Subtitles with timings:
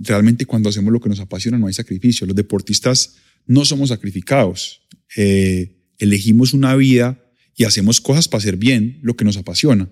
[0.00, 2.26] realmente cuando hacemos lo que nos apasiona no hay sacrificio.
[2.26, 3.16] Los deportistas
[3.46, 4.82] no somos sacrificados.
[5.16, 7.24] Eh, elegimos una vida
[7.56, 9.90] y hacemos cosas para hacer bien lo que nos apasiona,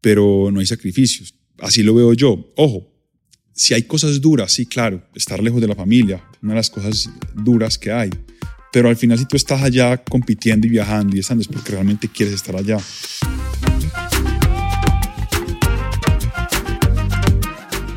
[0.00, 1.34] pero no hay sacrificios.
[1.58, 2.52] Así lo veo yo.
[2.56, 2.92] Ojo,
[3.52, 7.10] si hay cosas duras, sí, claro, estar lejos de la familia, una de las cosas
[7.34, 8.10] duras que hay.
[8.72, 12.08] Pero al final si tú estás allá compitiendo y viajando y estando es porque realmente
[12.08, 12.78] quieres estar allá.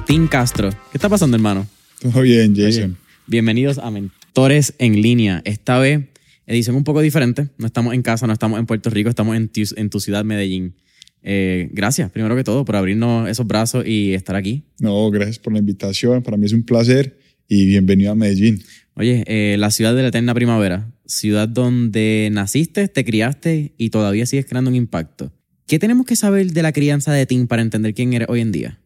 [0.05, 1.67] Tim Castro, ¿qué está pasando, hermano?
[2.01, 2.95] Todo bien, Jason.
[3.27, 5.41] bienvenidos a Mentores en Línea.
[5.45, 6.01] Esta vez
[6.45, 7.47] edición un poco diferente.
[7.57, 10.25] No estamos en casa, no estamos en Puerto Rico, estamos en tu, en tu ciudad,
[10.25, 10.75] Medellín.
[11.23, 14.63] Eh, gracias, primero que todo, por abrirnos esos brazos y estar aquí.
[14.79, 16.21] No, gracias por la invitación.
[16.23, 17.17] Para mí es un placer
[17.53, 18.63] y bienvenido a Medellín.
[18.93, 24.25] Oye, eh, la ciudad de la eterna primavera, ciudad donde naciste, te criaste y todavía
[24.25, 25.33] sigues creando un impacto.
[25.67, 28.53] ¿Qué tenemos que saber de la crianza de Tim para entender quién eres hoy en
[28.53, 28.79] día?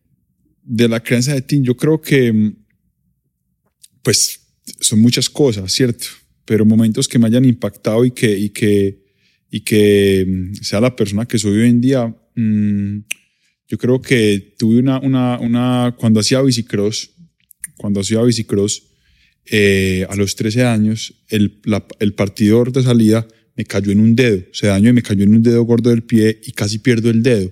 [0.64, 2.54] De la crianza de Tim, yo creo que,
[4.02, 4.40] pues,
[4.80, 6.08] son muchas cosas, ¿cierto?
[6.44, 9.04] pero momentos que me hayan impactado y que, y que,
[9.52, 12.16] y que mm, sea la persona que soy hoy en día.
[12.36, 13.00] Mm,
[13.68, 17.15] yo creo que tuve una, una, una cuando hacía bicicross,
[17.78, 18.84] cuando hacía bicicross,
[19.46, 21.60] eh, a los 13 años, el,
[22.00, 25.36] el partidor de salida me cayó en un dedo, se dañó y me cayó en
[25.36, 27.52] un dedo gordo del pie y casi pierdo el dedo.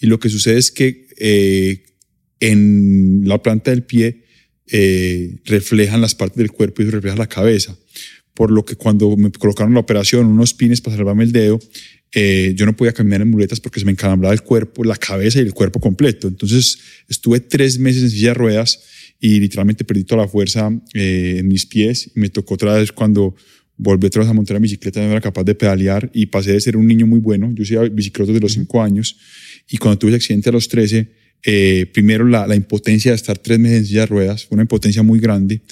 [0.00, 1.84] Y lo que sucede es que eh,
[2.40, 4.24] en la planta del pie
[4.66, 7.76] eh, reflejan las partes del cuerpo y refleja la cabeza
[8.40, 11.60] por lo que cuando me colocaron la operación, unos pines para salvarme el dedo,
[12.12, 15.40] eh, yo no podía caminar en muletas porque se me encalambraba el cuerpo, la cabeza
[15.40, 16.26] y el cuerpo completo.
[16.26, 18.80] Entonces estuve tres meses en silla de ruedas
[19.20, 22.10] y literalmente perdí toda la fuerza eh, en mis pies.
[22.14, 23.34] Y me tocó otra vez cuando
[23.76, 26.60] volví otra vez a montar la bicicleta, no era capaz de pedalear y pasé de
[26.60, 27.50] ser un niño muy bueno.
[27.54, 29.16] Yo hacía bicicleta desde los cinco años
[29.68, 31.08] y cuando tuve ese accidente a los 13,
[31.42, 34.62] eh, primero la, la impotencia de estar tres meses en silla de ruedas, fue una
[34.62, 35.62] impotencia muy grande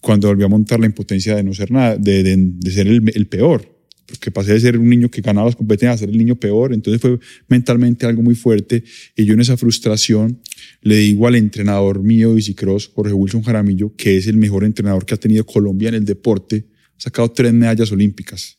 [0.00, 3.26] cuando volví a montar la impotencia de no ser nada, de, de, ser el, el,
[3.26, 3.77] peor,
[4.08, 6.72] porque pasé de ser un niño que ganaba las competencias a ser el niño peor,
[6.72, 8.82] entonces fue mentalmente algo muy fuerte
[9.14, 10.40] y yo en esa frustración
[10.80, 15.04] le digo al entrenador mío de bicicross, Jorge Wilson Jaramillo, que es el mejor entrenador
[15.04, 16.64] que ha tenido Colombia en el deporte,
[16.96, 18.58] ha sacado tres medallas olímpicas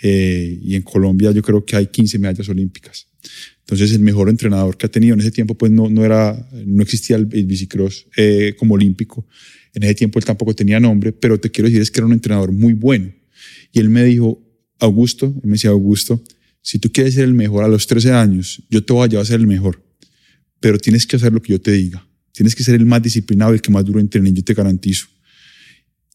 [0.00, 3.08] eh, y en Colombia yo creo que hay 15 medallas olímpicas.
[3.60, 6.82] Entonces el mejor entrenador que ha tenido en ese tiempo pues no, no era, no
[6.82, 9.26] existía el, bicicross eh, como olímpico.
[9.74, 12.14] En ese tiempo él tampoco tenía nombre, pero te quiero decir es que era un
[12.14, 13.12] entrenador muy bueno.
[13.70, 14.47] Y él me dijo,
[14.80, 16.22] Augusto, él me decía, Augusto,
[16.62, 19.22] si tú quieres ser el mejor a los 13 años, yo te voy a llevar
[19.22, 19.82] a ser el mejor,
[20.60, 22.06] pero tienes que hacer lo que yo te diga.
[22.32, 25.06] Tienes que ser el más disciplinado, el que más duro entrene, yo te garantizo.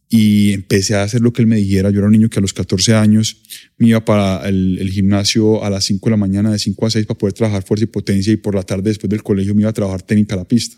[0.09, 1.89] Y empecé a hacer lo que él me dijera.
[1.89, 3.41] Yo era un niño que a los 14 años
[3.77, 7.07] me iba para el, gimnasio a las 5 de la mañana, de 5 a 6,
[7.07, 9.71] para poder trabajar fuerza y potencia, y por la tarde, después del colegio, me iba
[9.71, 10.77] a trabajar técnica a la pista.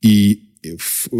[0.00, 0.50] Y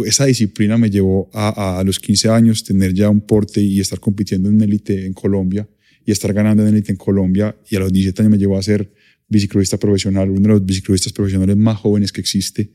[0.05, 3.99] esa disciplina me llevó a, a, los 15 años tener ya un porte y estar
[3.99, 5.67] compitiendo en élite en Colombia
[6.05, 8.63] y estar ganando en élite en Colombia y a los 17 años me llevó a
[8.63, 8.93] ser
[9.27, 12.71] biciclista profesional, uno de los biciclistas profesionales más jóvenes que existe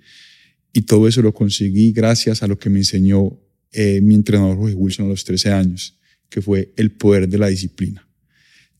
[0.72, 3.38] y todo eso lo conseguí gracias a lo que me enseñó
[3.72, 5.98] eh, mi entrenador Jorge Wilson a los 13 años,
[6.28, 8.06] que fue el poder de la disciplina.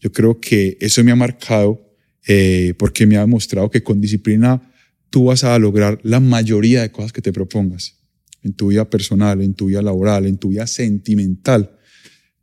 [0.01, 1.97] Yo creo que eso me ha marcado
[2.27, 4.73] eh, porque me ha demostrado que con disciplina
[5.11, 7.97] tú vas a lograr la mayoría de cosas que te propongas,
[8.43, 11.78] en tu vida personal, en tu vida laboral, en tu vida sentimental.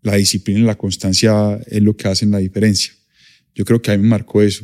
[0.05, 2.93] La disciplina y la constancia es lo que hacen la diferencia.
[3.55, 4.63] Yo creo que a mí me marcó eso.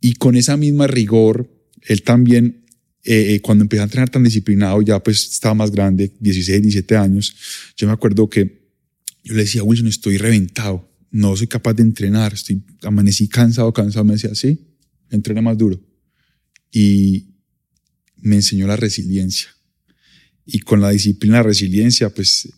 [0.00, 1.48] Y con esa misma rigor,
[1.82, 2.64] él también,
[3.04, 6.96] eh, eh, cuando empecé a entrenar tan disciplinado, ya pues estaba más grande, 16, 17
[6.96, 7.36] años,
[7.76, 8.72] yo me acuerdo que
[9.22, 14.04] yo le decía, Wilson, estoy reventado, no soy capaz de entrenar, estoy, amanecí cansado, cansado,
[14.04, 14.58] me decía, sí,
[15.08, 15.80] entrena más duro.
[16.72, 17.28] Y
[18.16, 19.50] me enseñó la resiliencia.
[20.44, 22.48] Y con la disciplina, la resiliencia, pues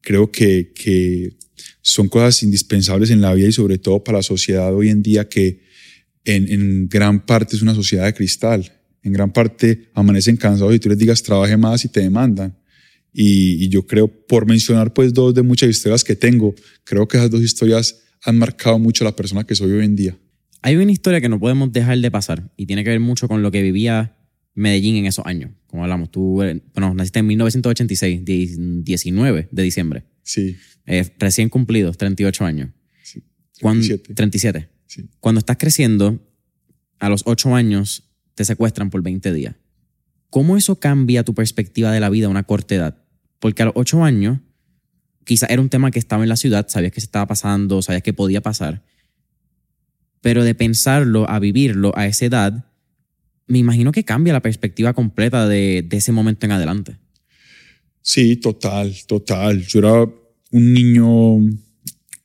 [0.00, 1.36] creo que, que
[1.82, 5.28] son cosas indispensables en la vida y sobre todo para la sociedad hoy en día
[5.28, 5.62] que
[6.24, 8.70] en, en gran parte es una sociedad de cristal.
[9.02, 12.54] En gran parte amanecen cansados y tú les digas trabaje más y te demandan.
[13.12, 16.54] Y, yo creo, por mencionar pues dos de muchas historias que tengo,
[16.84, 20.18] creo que esas dos historias han marcado mucho la persona que soy hoy en día.
[20.62, 23.42] Hay una historia que no podemos dejar de pasar y tiene que ver mucho con
[23.42, 24.16] lo que vivía
[24.54, 25.52] Medellín en esos años.
[25.66, 28.20] Como hablamos, tú bueno, naciste en 1986,
[28.84, 30.04] 19 de diciembre.
[30.30, 30.56] Sí.
[30.86, 32.70] Eh, recién cumplidos, 38 años.
[33.02, 33.20] Sí.
[33.58, 34.14] 37.
[34.14, 34.68] 37.
[34.86, 35.08] Sí.
[35.18, 36.24] Cuando estás creciendo,
[37.00, 38.04] a los 8 años
[38.36, 39.56] te secuestran por 20 días.
[40.30, 43.02] ¿Cómo eso cambia tu perspectiva de la vida a una corta edad?
[43.40, 44.38] Porque a los 8 años,
[45.24, 48.04] quizás era un tema que estaba en la ciudad, sabías que se estaba pasando, sabías
[48.04, 48.84] que podía pasar.
[50.20, 52.66] Pero de pensarlo a vivirlo a esa edad,
[53.48, 56.98] me imagino que cambia la perspectiva completa de, de ese momento en adelante.
[58.00, 59.66] Sí, total, total.
[59.66, 60.19] Yo era
[60.52, 61.64] un niño, un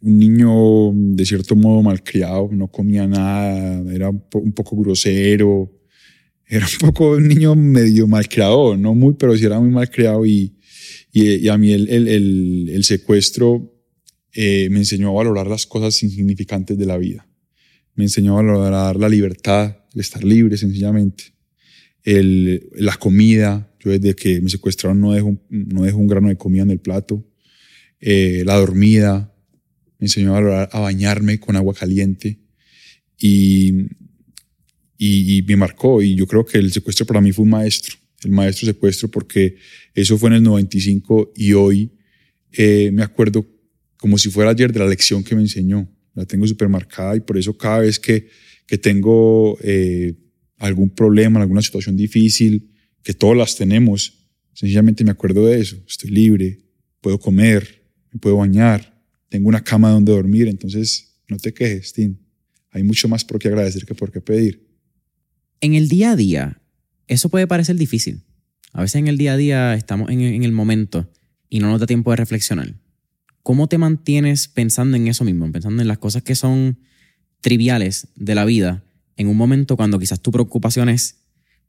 [0.01, 5.72] niño de cierto modo malcriado, no comía nada, era un, po un poco grosero,
[6.48, 10.56] era un poco un niño medio malcriado, no muy, pero sí era muy malcriado y,
[11.12, 13.72] y, a mí el, el, el, el secuestro
[14.38, 17.25] eh, me enseñó a valorar las cosas insignificantes de la vida.
[17.95, 21.33] Me enseñó a valorar la libertad, el estar libre sencillamente.
[22.04, 26.36] El, la comida, yo desde que me secuestraron no dejo, no dejo un grano de
[26.36, 27.25] comida en el plato.
[28.07, 29.33] Eh, la dormida,
[29.97, 32.37] me enseñó a bañarme con agua caliente
[33.17, 33.87] y,
[34.95, 36.03] y, y, me marcó.
[36.03, 39.55] Y yo creo que el secuestro para mí fue un maestro, el maestro secuestro, porque
[39.95, 41.93] eso fue en el 95 y hoy
[42.51, 43.43] eh, me acuerdo
[43.97, 45.89] como si fuera ayer de la lección que me enseñó.
[46.13, 48.27] La tengo súper marcada y por eso cada vez que,
[48.67, 50.13] que tengo eh,
[50.59, 52.69] algún problema, alguna situación difícil,
[53.01, 55.75] que todas las tenemos, sencillamente me acuerdo de eso.
[55.87, 56.59] Estoy libre,
[57.01, 57.75] puedo comer,
[58.19, 62.17] puedo bañar, tengo una cama donde dormir, entonces no te quejes, Tim.
[62.71, 64.67] Hay mucho más por qué agradecer que por qué pedir.
[65.62, 66.62] En el día a día,
[67.07, 68.23] eso puede parecer difícil.
[68.73, 71.09] A veces en el día a día estamos en, en el momento
[71.50, 72.75] y no nos da tiempo de reflexionar.
[73.44, 76.79] ¿Cómo te mantienes pensando en eso mismo, pensando en las cosas que son
[77.41, 78.83] triviales de la vida
[79.17, 81.21] en un momento cuando quizás tu preocupación es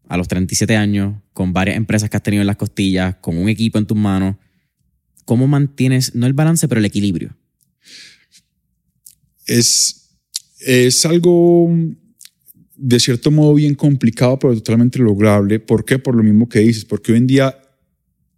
[0.08, 3.48] a los 37 años, con varias empresas que has tenido en las costillas, con un
[3.48, 4.36] equipo en tus manos,
[5.26, 7.36] ¿cómo mantienes, no el balance, pero el equilibrio?
[9.44, 10.16] Es,
[10.60, 11.70] es algo
[12.76, 15.60] de cierto modo bien complicado, pero totalmente lograble.
[15.60, 15.98] ¿Por qué?
[15.98, 17.58] Por lo mismo que dices, porque hoy en día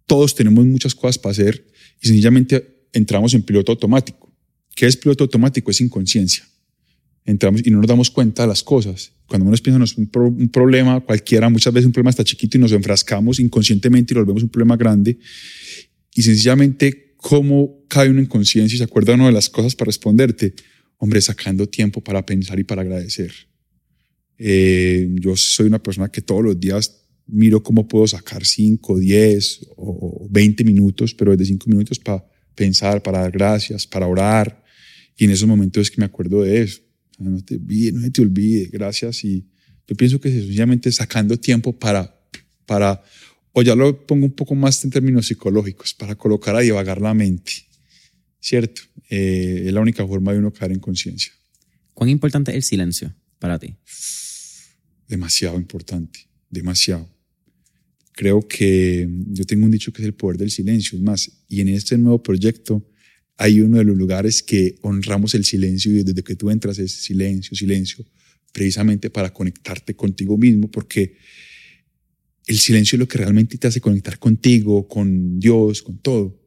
[0.05, 1.65] todos tenemos muchas cosas para hacer
[2.01, 4.33] y sencillamente entramos en piloto automático.
[4.75, 5.71] ¿Qué es piloto automático?
[5.71, 6.47] Es inconsciencia.
[7.25, 9.11] Entramos y no nos damos cuenta de las cosas.
[9.27, 12.61] Cuando menos piensan un, pro, un problema cualquiera, muchas veces un problema está chiquito y
[12.61, 15.19] nos enfrascamos inconscientemente y lo vemos un problema grande.
[16.19, 19.87] Y sencillamente, ¿cómo cae uno en conciencia y se acuerda uno de las cosas para
[19.87, 20.53] responderte?
[20.97, 23.31] Hombre, sacando tiempo para pensar y para agradecer.
[24.37, 29.67] Eh, yo soy una persona que todos los días miro cómo puedo sacar 5, 10
[29.77, 34.61] o 20 minutos, pero desde 5 minutos para pensar, para dar gracias, para orar.
[35.15, 36.81] Y en esos momentos es que me acuerdo de eso.
[37.17, 39.23] No te olvide, no te olvide, gracias.
[39.23, 39.47] Y
[39.87, 42.13] yo pienso que sencillamente sacando tiempo para,
[42.65, 43.01] para,
[43.53, 47.13] o ya lo pongo un poco más en términos psicológicos, para colocar a divagar la
[47.13, 47.53] mente.
[48.39, 48.81] ¿Cierto?
[49.09, 51.33] Eh, es la única forma de uno caer en conciencia.
[51.93, 53.75] ¿Cuán importante es el silencio para ti?
[55.07, 57.09] Demasiado importante, demasiado
[58.19, 60.97] creo que yo tengo un dicho que es el poder del silencio.
[60.97, 62.85] Es más, y en este nuevo proyecto
[63.37, 66.91] hay uno de los lugares que honramos el silencio y desde que tú entras es
[66.91, 68.05] silencio, silencio,
[68.51, 71.15] precisamente para conectarte contigo mismo, porque
[72.49, 76.43] el silencio es lo que realmente te hace conectar contigo, con Dios, con todo.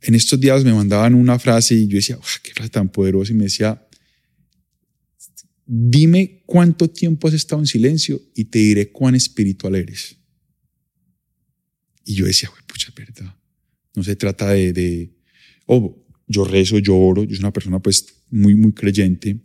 [0.00, 3.36] En estos días me mandaban una frase y yo decía, qué frase tan poderosa, y
[3.36, 3.86] me decía,
[5.64, 10.16] dime cuánto tiempo has estado en silencio y te diré cuán espiritual eres.
[12.04, 13.32] Y yo decía, pucha, verdad.
[13.94, 15.12] No se trata de, de
[15.66, 19.38] oh, yo rezo, yo oro, yo soy una persona pues muy, muy creyente.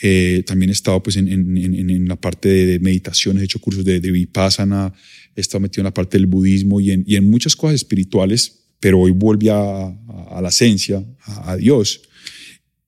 [0.00, 4.94] Eh, también he estado pues, en, la parte de meditación, he hecho cursos de vipassana,
[5.36, 8.66] he estado metido en la parte del budismo y en, y en muchas cosas espirituales,
[8.80, 12.02] pero hoy volví a, a, la esencia, a, Dios.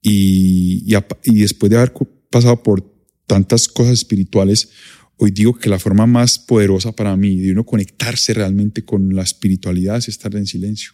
[0.02, 1.92] Y, y, y después de haber
[2.30, 2.94] pasado por
[3.26, 4.70] tantas cosas espirituales,
[5.16, 9.22] hoy digo que la forma más poderosa para mí de uno conectarse realmente con la
[9.22, 10.92] espiritualidad es estar en silencio.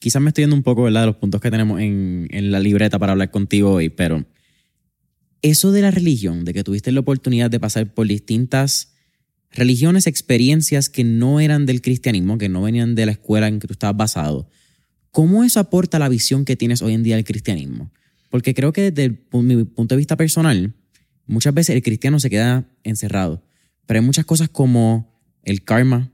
[0.00, 1.02] Quizás me estoy yendo un poco ¿verdad?
[1.02, 4.26] de los puntos que tenemos en, en la libreta para hablar contigo hoy, pero
[5.40, 8.93] eso de la religión, de que tuviste la oportunidad de pasar por distintas
[9.54, 13.68] religiones, experiencias que no eran del cristianismo, que no venían de la escuela en que
[13.68, 14.48] tú estabas basado,
[15.10, 17.92] ¿cómo eso aporta la visión que tienes hoy en día del cristianismo?
[18.30, 20.74] Porque creo que desde mi punto de vista personal,
[21.26, 23.44] muchas veces el cristiano se queda encerrado,
[23.86, 26.10] pero hay muchas cosas como el karma,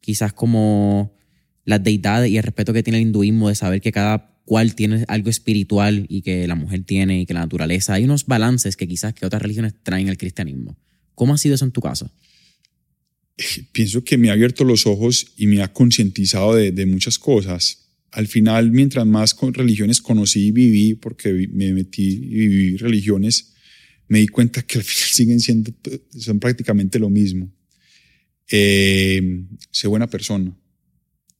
[0.00, 1.16] quizás como
[1.64, 5.06] las deidades y el respeto que tiene el hinduismo de saber que cada cual tiene
[5.08, 7.94] algo espiritual y que la mujer tiene y que la naturaleza.
[7.94, 10.76] Hay unos balances que quizás que otras religiones traen al cristianismo.
[11.14, 12.10] ¿Cómo ha sido eso en tu caso?
[13.72, 17.88] Pienso que me ha abierto los ojos y me ha concientizado de, de, muchas cosas.
[18.10, 23.54] Al final, mientras más con religiones conocí y viví, porque me metí y viví religiones,
[24.08, 25.72] me di cuenta que al final siguen siendo,
[26.16, 27.52] son prácticamente lo mismo.
[28.50, 30.56] Eh, sé buena persona,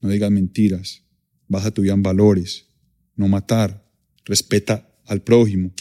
[0.00, 1.02] no digas mentiras,
[1.48, 2.66] baja tu vida en valores,
[3.14, 3.86] no matar,
[4.24, 5.72] respeta al prójimo.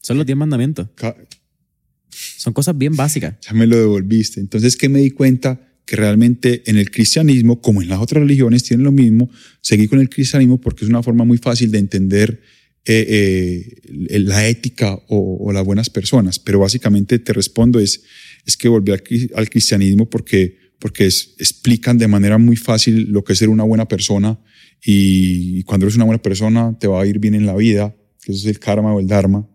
[0.00, 0.88] Son los diez mandamientos.
[2.12, 3.34] Son cosas bien básicas.
[3.40, 4.40] Ya me lo devolviste.
[4.40, 5.60] Entonces, ¿qué me di cuenta?
[5.84, 9.30] Que realmente en el cristianismo, como en las otras religiones, tienen lo mismo.
[9.60, 12.40] Seguí con el cristianismo porque es una forma muy fácil de entender
[12.84, 13.76] eh,
[14.10, 16.38] eh, la ética o, las buenas personas.
[16.38, 18.02] Pero básicamente te respondo es,
[18.58, 23.48] que volví al, cristianismo porque, porque explican de manera muy fácil lo que es ser
[23.48, 24.38] una buena persona
[24.84, 28.32] y cuando eres una buena persona te va a ir bien en la vida, eso
[28.32, 29.48] es el karma o el dharma,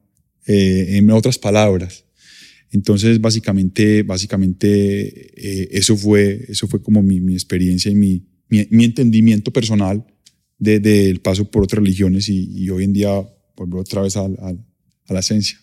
[0.45, 2.05] eh, en otras palabras.
[2.71, 9.51] Entonces, básicamente, básicamente eso, fue, eso fue como mi, mi experiencia y mi, mi, entendimiento
[9.51, 10.05] personal
[10.57, 13.09] del de, paso por otras religiones y, hoy en día
[13.55, 15.57] vuelvo otra vez a, a, la esencia.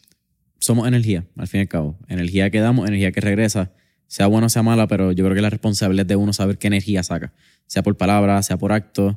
[0.58, 1.98] Somos energía, al fin y al cabo.
[2.08, 3.72] Energía que damos, energía que regresa,
[4.06, 6.56] sea buena o sea mala, pero yo creo que la responsabilidad es de uno saber
[6.56, 7.34] qué energía saca,
[7.66, 9.16] sea por palabras, sea por actos,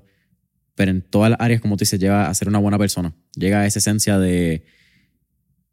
[0.75, 3.15] pero en todas las áreas, como tú dices, llega a ser una buena persona.
[3.35, 4.65] Llega a esa esencia de,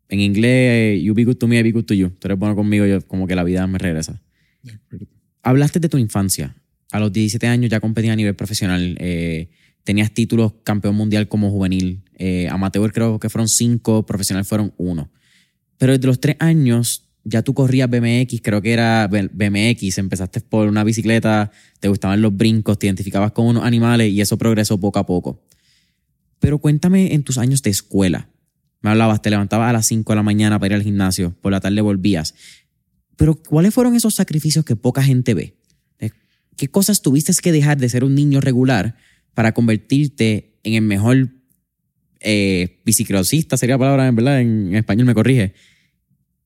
[0.09, 2.11] en inglés, you be good to me, I be good to you.
[2.11, 4.21] Tú eres bueno conmigo, yo como que la vida me regresa.
[5.43, 6.55] Hablaste de tu infancia.
[6.93, 8.97] A los 17 años ya competías a nivel profesional.
[9.01, 9.49] Eh,
[9.83, 12.03] tenías títulos campeón mundial como juvenil.
[12.17, 15.11] Eh, amateur creo que fueron cinco, profesional fueron uno.
[15.79, 20.69] Pero desde los tres años ya tú corrías BMX, creo que era BMX, empezaste por
[20.69, 24.99] una bicicleta, te gustaban los brincos, te identificabas con unos animales y eso progresó poco
[24.99, 25.43] a poco.
[26.39, 28.29] Pero cuéntame en tus años de escuela.
[28.85, 31.53] Me hablabas, te levantabas a las 5 de la mañana para ir al gimnasio, por
[31.53, 32.35] la tarde volvías.
[33.17, 35.57] Pero ¿cuáles fueron esos sacrificios que poca gente ve?
[36.59, 38.95] ¿Qué cosas tuviste que dejar de ser un niño regular
[39.33, 41.31] para convertirte en el mejor
[42.21, 45.55] eh, biciclosista, sería la palabra, en verdad, en, español me corrige,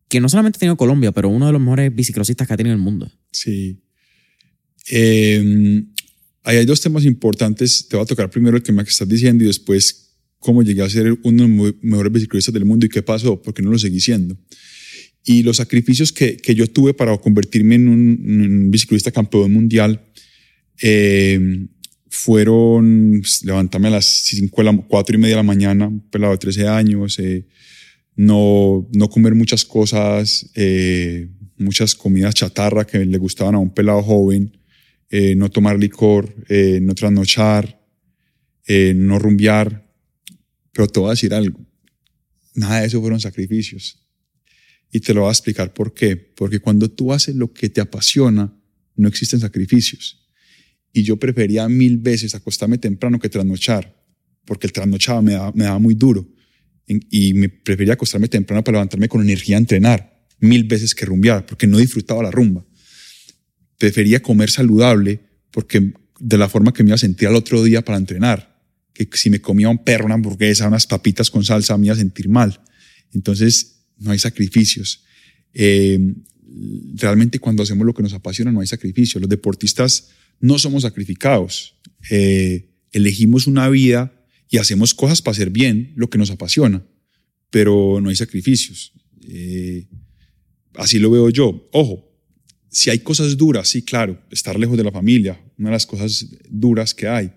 [0.09, 2.73] que no solamente ha tenido Colombia, pero uno de los mejores biciclosistas que ha tenido
[2.73, 3.11] el mundo.
[3.33, 3.83] Sí.
[4.87, 5.89] Em,
[6.45, 7.89] hay dos temas importantes.
[7.89, 10.08] Te voy a tocar primero el que me estás diciendo y después
[10.39, 13.63] cómo llegué a ser uno de los mejores biciclistas del mundo y qué pasó, porque
[13.63, 14.37] no lo seguí siendo.
[15.25, 20.05] Y los sacrificios que, que yo tuve para convertirme en un, biciclista campeón mundial.
[20.81, 21.69] Eh,
[22.11, 26.33] fueron pues, levantarme a las 5 la, 4 y media de la mañana, un pelado
[26.33, 27.47] de 13 años, eh,
[28.17, 34.03] no, no comer muchas cosas, eh, muchas comidas chatarra que le gustaban a un pelado
[34.03, 34.57] joven,
[35.11, 37.81] eh, no tomar licor, no trasnochar,
[38.69, 39.88] no rumbear.
[40.79, 41.59] Pero te voy a decir algo,
[42.55, 43.99] nada de eso fueron sacrificios.
[44.93, 46.15] Y te lo voy a explicar por qué.
[46.15, 48.57] Porque cuando tú haces lo que te apasiona,
[48.95, 50.25] no existen sacrificios
[50.93, 53.93] y yo prefería mil veces acostarme temprano que trasnochar,
[54.45, 56.29] porque el trasnochado me daba, me muy duro.
[56.87, 61.45] Y me prefería acostarme temprano para levantarme con energía a entrenar, mil veces que rumbear,
[61.45, 62.65] porque no disfrutaba la rumba.
[63.79, 65.19] Prefería comer saludable,
[65.51, 68.58] porque de la forma que me iba a sentir al otro día para entrenar.
[69.07, 71.99] Que si me comía un perro, una hamburguesa, unas papitas con salsa, me iba a
[71.99, 72.61] sentir mal.
[73.13, 75.05] Entonces, no hay sacrificios.
[75.55, 76.15] Eh,
[76.95, 79.21] realmente cuando hacemos lo que nos apasiona, no hay sacrificios.
[79.21, 80.09] Los deportistas
[80.41, 81.77] no somos sacrificados.
[82.11, 84.13] Eh, elegimos una vida
[84.49, 86.85] y hacemos cosas para hacer bien lo que nos apasiona,
[87.51, 88.93] pero no hay sacrificios.
[89.29, 89.89] Eh,
[90.75, 91.69] así lo veo yo.
[91.73, 92.09] Ojo,
[92.71, 96.27] si hay cosas duras, sí, claro, estar lejos de la familia, una de las cosas
[96.49, 97.33] duras que hay.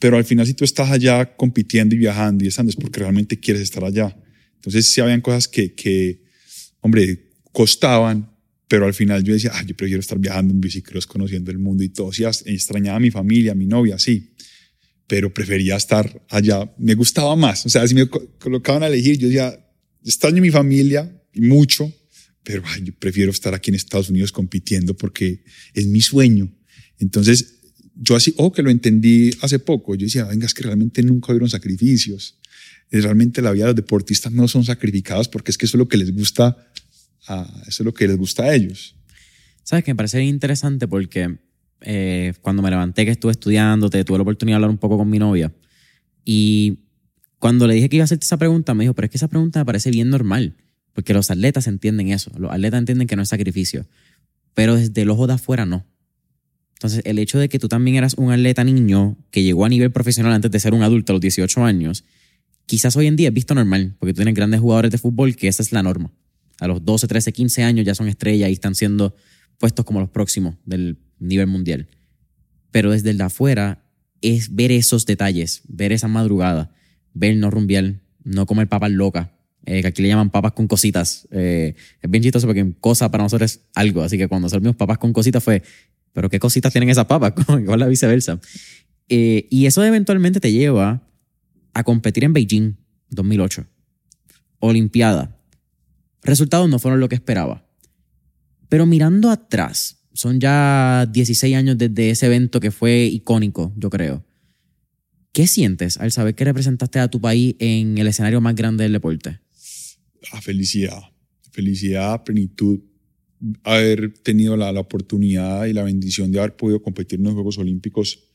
[0.00, 3.38] Pero al final, si tú estás allá compitiendo y viajando y estando, es porque realmente
[3.38, 4.16] quieres estar allá.
[4.56, 6.22] Entonces sí habían cosas que, que
[6.80, 8.34] hombre, costaban,
[8.66, 11.84] pero al final yo decía, ah, yo prefiero estar viajando en bicicross, conociendo el mundo
[11.84, 12.12] y todo.
[12.12, 14.32] Sí, extrañaba a mi familia, a mi novia, sí,
[15.06, 16.72] pero prefería estar allá.
[16.78, 17.66] Me gustaba más.
[17.66, 19.58] O sea, si me colocaban a elegir, yo decía,
[20.04, 21.92] extraño mi familia y mucho,
[22.42, 26.50] pero yo prefiero estar aquí en Estados Unidos compitiendo porque es mi sueño.
[26.98, 27.59] Entonces,
[27.94, 31.32] yo así, oh, que lo entendí hace poco, yo decía, venga, es que realmente nunca
[31.32, 32.36] hubieron sacrificios.
[32.90, 35.88] Realmente la vida de los deportistas no son sacrificados porque es que eso es lo
[35.88, 36.56] que les gusta,
[37.28, 38.96] a, eso es lo que les gusta a ellos.
[39.62, 41.38] Sabes que me parece interesante porque
[41.82, 45.08] eh, cuando me levanté que estuve estudiando, tuve la oportunidad de hablar un poco con
[45.08, 45.52] mi novia
[46.24, 46.80] y
[47.38, 49.28] cuando le dije que iba a hacerte esa pregunta, me dijo, pero es que esa
[49.28, 50.56] pregunta me parece bien normal,
[50.92, 53.86] porque los atletas entienden eso, los atletas entienden que no es sacrificio,
[54.54, 55.86] pero desde el ojo de afuera no.
[56.80, 59.92] Entonces, el hecho de que tú también eras un atleta niño que llegó a nivel
[59.92, 62.04] profesional antes de ser un adulto a los 18 años,
[62.64, 65.46] quizás hoy en día es visto normal, porque tú tienes grandes jugadores de fútbol que
[65.46, 66.10] esa es la norma.
[66.58, 69.14] A los 12, 13, 15 años ya son estrellas y están siendo
[69.58, 71.86] puestos como los próximos del nivel mundial.
[72.70, 73.84] Pero desde el afuera
[74.22, 76.72] es ver esos detalles, ver esa madrugada,
[77.12, 79.28] ver no rumbiar, no comer papas locas,
[79.66, 81.28] eh, que aquí le llaman papas con cositas.
[81.30, 84.96] Eh, es bien chistoso porque cosa para nosotros es algo, así que cuando salimos papas
[84.96, 85.62] con cositas fue,
[86.12, 88.40] pero qué cositas tienen esas papas, igual la viceversa.
[89.08, 91.02] Eh, y eso eventualmente te lleva
[91.74, 92.76] a competir en Beijing
[93.10, 93.66] 2008.
[94.60, 95.36] Olimpiada.
[96.22, 97.66] Resultados no fueron lo que esperaba.
[98.68, 104.24] Pero mirando atrás, son ya 16 años desde ese evento que fue icónico, yo creo.
[105.32, 108.92] ¿Qué sientes al saber que representaste a tu país en el escenario más grande del
[108.92, 109.40] deporte?
[110.32, 111.00] La felicidad,
[111.52, 112.80] felicidad, plenitud,
[113.64, 117.58] haber tenido la, la, oportunidad y la bendición de haber podido competir en los Juegos
[117.58, 118.28] Olímpicos,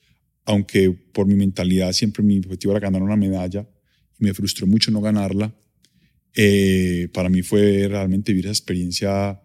[0.45, 3.67] aunque por mi mentalidad siempre mi objetivo era ganar una medalla
[4.19, 5.53] y me frustró mucho no ganarla.
[6.33, 9.41] Eh, para mí fue realmente vivir esa experiencia,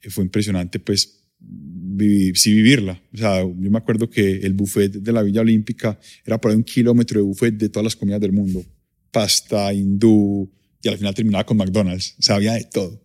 [0.00, 3.02] eh, fue impresionante, pues vivir, sí vivirla.
[3.12, 6.56] O sea, yo me acuerdo que el buffet de la Villa Olímpica era por ahí
[6.56, 8.64] un kilómetro de buffet de todas las comidas del mundo.
[9.10, 10.50] Pasta, hindú,
[10.82, 12.14] y al final terminaba con McDonald's.
[12.18, 13.02] O sea, había de todo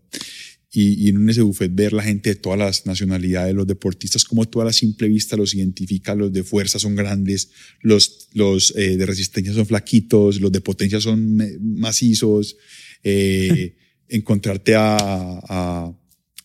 [0.78, 4.62] y, en ese buffet ver la gente de todas las nacionalidades, los deportistas, como tú
[4.62, 7.50] a la simple vista los identifica, los de fuerza son grandes,
[7.82, 12.58] los, los eh, de resistencia son flaquitos, los de potencia son macizos,
[13.04, 13.76] eh,
[14.10, 15.98] encontrarte a, a,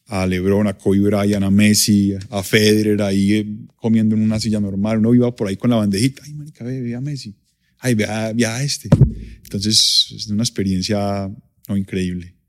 [0.07, 4.61] a, LeBron, a Kobe Bryant, a Messi, a Federer ahí eh, comiendo en una silla
[4.61, 7.35] normal, uno iba por ahí con la bandejita, ay, marica, ve, ve a Messi,
[7.79, 8.89] ay, ve a, ve a este.
[9.43, 11.29] Entonces, es una experiencia
[11.69, 12.40] no, increíble.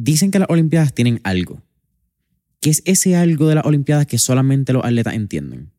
[0.00, 1.60] Dicen que las Olimpiadas tienen algo.
[2.60, 5.72] ¿Qué es ese algo de las Olimpiadas que solamente los atletas entienden?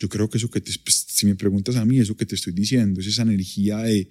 [0.00, 2.34] Yo creo que eso que te, pues, si me preguntas a mí, eso que te
[2.34, 4.10] estoy diciendo, es esa energía de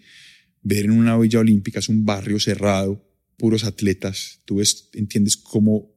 [0.61, 3.05] ver en una villa olímpica, es un barrio cerrado,
[3.35, 5.93] puros atletas, tú ves, entiendes cómo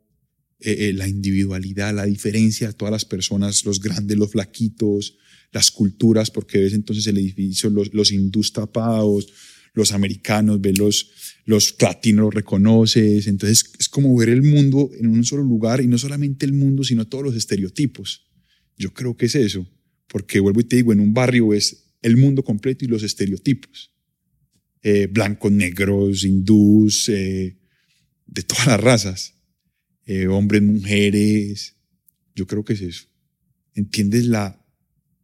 [0.58, 5.18] eh, eh, la individualidad, la diferencia de todas las personas, los grandes, los flaquitos,
[5.52, 9.28] las culturas, porque ves entonces el edificio, los, los hindús tapados,
[9.72, 11.10] los americanos, ves los,
[11.48, 15.86] los latinos los reconoces, entonces es como ver el mundo en un solo lugar y
[15.86, 18.28] no solamente el mundo, sino todos los estereotipos.
[18.76, 19.66] Yo creo que es eso,
[20.08, 23.94] porque vuelvo y te digo, en un barrio es el mundo completo y los estereotipos.
[24.82, 27.58] Eh, blancos, negros, hindús, eh,
[28.26, 29.34] de todas las razas,
[30.04, 31.76] eh, hombres, mujeres,
[32.34, 33.06] yo creo que es eso.
[33.72, 34.62] ¿Entiendes la,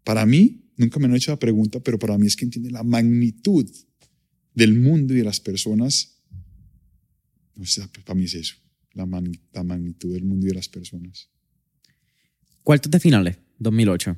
[0.04, 2.82] para mí, nunca me han hecho la pregunta, pero para mí es que entiendes la
[2.82, 3.70] magnitud
[4.54, 6.13] del mundo y de las personas
[7.54, 8.56] o pues para mí es eso,
[8.92, 11.28] la, magnitud del mundo y de las personas.
[12.62, 14.16] Cuartos de finales, 2008.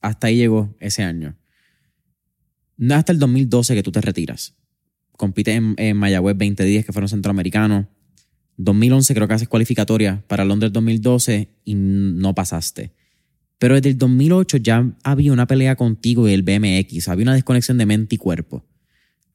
[0.00, 1.36] Hasta ahí llegó ese año.
[2.76, 4.54] No hasta el 2012 que tú te retiras.
[5.12, 7.86] Compites en, en Mayagüez 2010, que fueron centroamericanos.
[8.58, 12.92] 2011 creo que haces cualificatoria para Londres 2012 y no pasaste.
[13.58, 17.78] Pero desde el 2008 ya había una pelea contigo y el BMX, había una desconexión
[17.78, 18.64] de mente y cuerpo.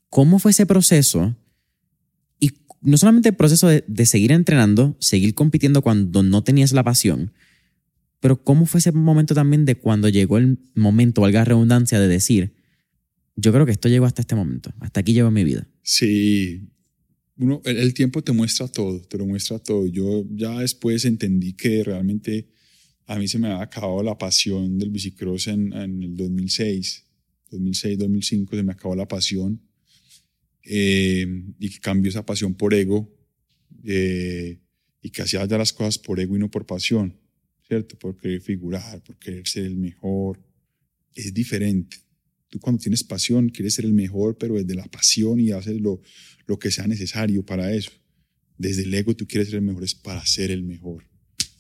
[0.10, 1.36] ¿Cómo fue ese proceso
[2.84, 7.32] no solamente el proceso de, seguir entrenando, seguir compitiendo cuando no tenías la pasión,
[8.20, 12.54] pero cómo fue ese momento también de cuando llegó el momento, valga redundancia, de decir,
[13.36, 15.68] yo creo que esto llegó hasta este momento, hasta aquí llegó mi vida.
[15.82, 16.70] Sí,
[17.38, 19.88] uno, el, tiempo te muestra todo, te lo muestra todo.
[19.88, 22.48] Yo ya después entendí que realmente
[23.08, 27.06] a mí se me había acabado la pasión del bicicross en, en el 2006,
[27.52, 29.60] 2006, 2005, se me acabó la pasión
[30.66, 31.28] eh,
[31.60, 33.14] y que cambió esa pasión por ego
[33.84, 34.60] eh,
[35.02, 37.20] y que hacía ya las cosas por ego y no por pasión,
[37.68, 37.98] ¿cierto?
[38.00, 40.40] Por querer figurar, por querer ser el mejor.
[41.14, 41.98] Es diferente.
[42.48, 46.02] Tú cuando tienes pasión quieres ser el mejor, pero desde la pasión y haces lo,
[46.46, 47.92] lo que sea necesario para eso.
[48.58, 51.04] Desde el ego tú quieres ser el mejor es para ser el mejor,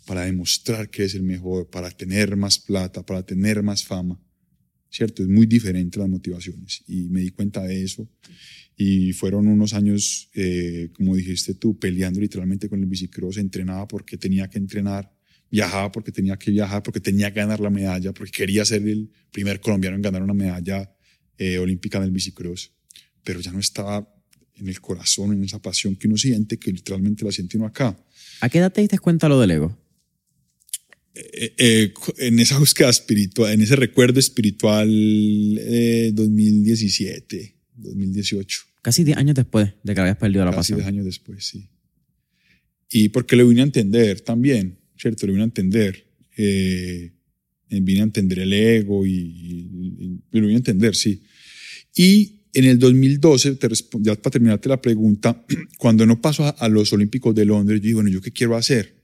[0.06, 4.22] para demostrar que eres el mejor, para tener más plata, para tener más fama.
[4.90, 5.24] ¿Cierto?
[5.24, 8.08] Es muy diferente las motivaciones y me di cuenta de eso
[8.76, 14.18] y fueron unos años, eh, como dijiste tú, peleando literalmente con el bicicross, entrenaba porque
[14.18, 15.12] tenía que entrenar,
[15.50, 19.12] viajaba porque tenía que viajar, porque tenía que ganar la medalla, porque quería ser el
[19.32, 20.92] primer colombiano en ganar una medalla
[21.38, 22.72] eh, olímpica en el bicicross,
[23.24, 24.10] pero ya no estaba
[24.56, 27.98] en el corazón, en esa pasión que uno siente, que literalmente la siente uno acá.
[28.42, 29.78] ¿A qué edad te diste cuenta lo del ego?
[31.16, 34.90] Eh, en esa búsqueda espiritual, en ese recuerdo espiritual
[36.14, 38.62] 2017 2018.
[38.82, 40.80] Casi 10 años después de que habías perdido la pasión.
[40.80, 41.70] Casi 10 años después, sí.
[42.90, 45.26] Y porque lo vine a entender también, ¿cierto?
[45.26, 46.06] Lo vine a entender.
[46.38, 47.12] Eh,
[47.70, 51.24] vine a entender el ego y, lo vine a entender, sí.
[51.96, 53.68] Y en el 2012, te
[54.00, 55.44] ya para terminarte la pregunta,
[55.78, 59.02] cuando no paso a, los Olímpicos de Londres, yo digo, bueno, ¿yo qué quiero hacer?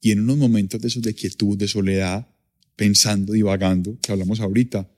[0.00, 2.28] Y en unos momentos de esos de quietud, de soledad,
[2.76, 4.88] pensando, divagando, que hablamos ahorita,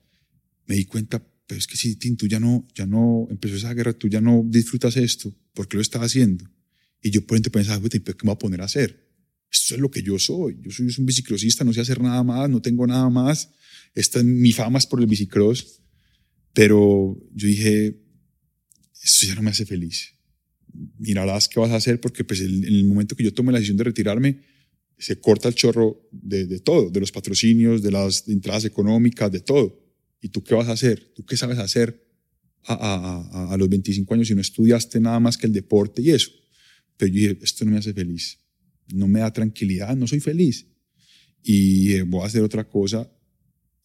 [0.67, 3.91] me di cuenta, pero es que si tú ya no, ya no, empezó esa guerra,
[3.91, 6.49] tú ya no disfrutas esto, ¿por qué lo estás haciendo?
[7.01, 9.05] Y yo por ejemplo pensaba, ¿qué me voy a poner a hacer?
[9.51, 10.61] Esto es lo que yo soy.
[10.61, 13.49] Yo soy un biciclosista, no sé hacer nada más, no tengo nada más.
[13.93, 15.81] Esta, mi fama es por el bicicross.
[16.53, 18.01] Pero yo dije,
[19.03, 20.15] esto ya no me hace feliz.
[20.99, 23.75] Mirarás qué vas a hacer porque pues en el momento que yo tome la decisión
[23.75, 24.39] de retirarme,
[24.97, 29.41] se corta el chorro de, de todo, de los patrocinios, de las entradas económicas, de
[29.41, 29.80] todo.
[30.21, 31.11] ¿Y tú qué vas a hacer?
[31.15, 32.07] ¿Tú qué sabes hacer
[32.63, 36.29] a, los 25 años si no estudiaste nada más que el deporte y eso?
[36.95, 38.37] Pero yo dije, esto no me hace feliz,
[38.93, 40.67] no me da tranquilidad, no soy feliz.
[41.41, 43.11] Y eh, voy a hacer otra cosa.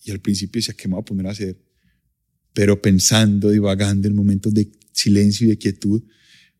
[0.04, 1.58] Y al principio decía, ¿qué me voy a poner a hacer?
[2.52, 6.02] Pero pensando, divagando en momentos de silencio y de quietud,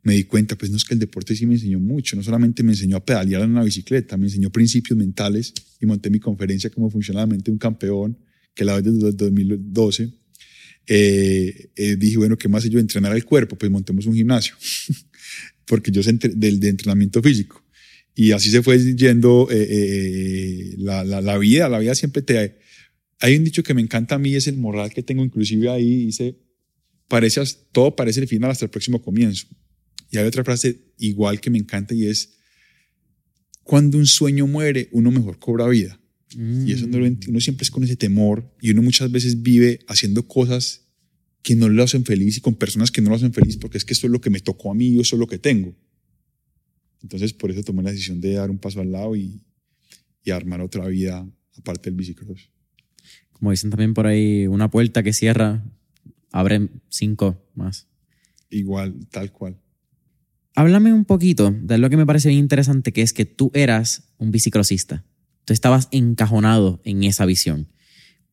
[0.07, 2.63] me di cuenta, pues no es que el deporte sí me enseñó mucho, no solamente
[2.63, 6.71] me enseñó a pedalear en una bicicleta, me enseñó principios mentales y monté mi conferencia
[6.71, 8.17] cómo funciona la mente de un campeón,
[8.57, 10.11] que la doy desde 2012,
[10.89, 12.81] eh, eh, dije, bueno, ¿qué más yo?
[12.81, 14.55] Entrenar al cuerpo, pues montemos un gimnasio,
[15.67, 17.63] porque yo sé del de entrenamiento físico.
[18.15, 22.59] Y así se fue yendo eh, la, la, la, vida, la vida siempre te...
[23.21, 26.07] Hay un dicho que me encanta a mí, es el moral que tengo inclusive ahí,
[26.07, 26.39] dice,
[27.09, 27.43] parece,
[27.73, 29.47] todo parece el final hasta el próximo comienzo.
[30.11, 32.39] Y hay otra frase igual que me encanta y es,
[33.63, 36.01] cuando un sueño muere, uno mejor cobra vida.
[36.35, 39.81] Y eso no lo uno siempre es con ese temor y uno muchas veces vive
[39.87, 40.89] haciendo cosas
[41.43, 43.85] que no lo hacen feliz y con personas que no lo hacen feliz porque es
[43.85, 45.75] que esto es lo que me tocó a mí y eso es lo que tengo.
[47.03, 49.41] Entonces por eso tomé la decisión de dar un paso al lado y,
[50.25, 52.51] y armar otra vida aparte del bicicross.
[53.31, 55.65] Como dicen también por ahí, una puerta que cierra,
[56.33, 57.87] abre cinco más.
[58.51, 59.61] Igual, tal cual.
[60.55, 64.09] Háblame un poquito de lo que me parece bien interesante, que es que tú eras
[64.17, 65.05] un bicicrosista.
[65.47, 67.69] Tú estabas encajonado en esa visión.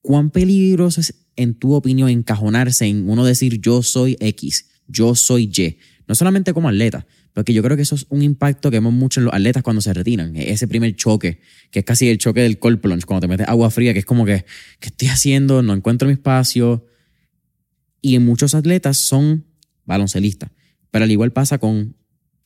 [0.01, 5.43] ¿Cuán peligroso es, en tu opinión, encajonarse en uno decir yo soy X, yo soy
[5.55, 5.77] Y?
[6.07, 9.19] No solamente como atleta, porque yo creo que eso es un impacto que vemos mucho
[9.19, 10.35] en los atletas cuando se retiran.
[10.35, 13.69] E-, ese primer choque, que es casi el choque del cold cuando te metes agua
[13.69, 14.43] fría, que es como que,
[14.79, 15.61] ¿qué estoy haciendo?
[15.61, 16.87] No encuentro mi espacio.
[18.01, 19.45] Y en muchos atletas son
[19.85, 20.49] baloncelistas.
[20.89, 21.95] Pero al igual pasa con,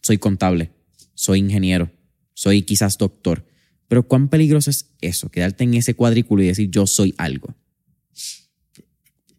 [0.03, 0.71] soy contable,
[1.13, 1.89] soy ingeniero,
[2.33, 3.45] soy quizás doctor.
[3.87, 7.55] Pero cuán peligroso es eso, quedarte en ese cuadrículo y decir yo soy algo.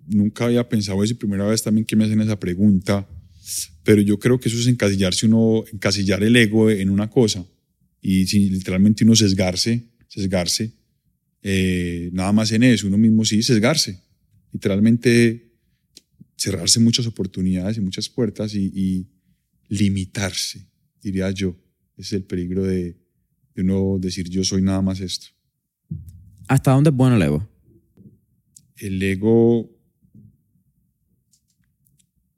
[0.07, 3.07] Nunca había pensado eso y primera vez también que me hacen esa pregunta,
[3.83, 7.45] pero yo creo que eso es encasillarse uno, encasillar el ego en una cosa
[8.01, 10.73] y si literalmente uno sesgarse, sesgarse,
[11.43, 14.01] eh, nada más en eso, uno mismo sí, sesgarse,
[14.53, 15.53] literalmente
[16.37, 19.07] cerrarse muchas oportunidades y muchas puertas y, y
[19.69, 20.67] limitarse,
[21.03, 21.55] diría yo.
[21.97, 22.97] Es el peligro de,
[23.59, 25.27] de uno decir yo soy nada más esto.
[26.47, 27.49] ¿Hasta dónde es bueno el ego?
[28.77, 29.69] El ego,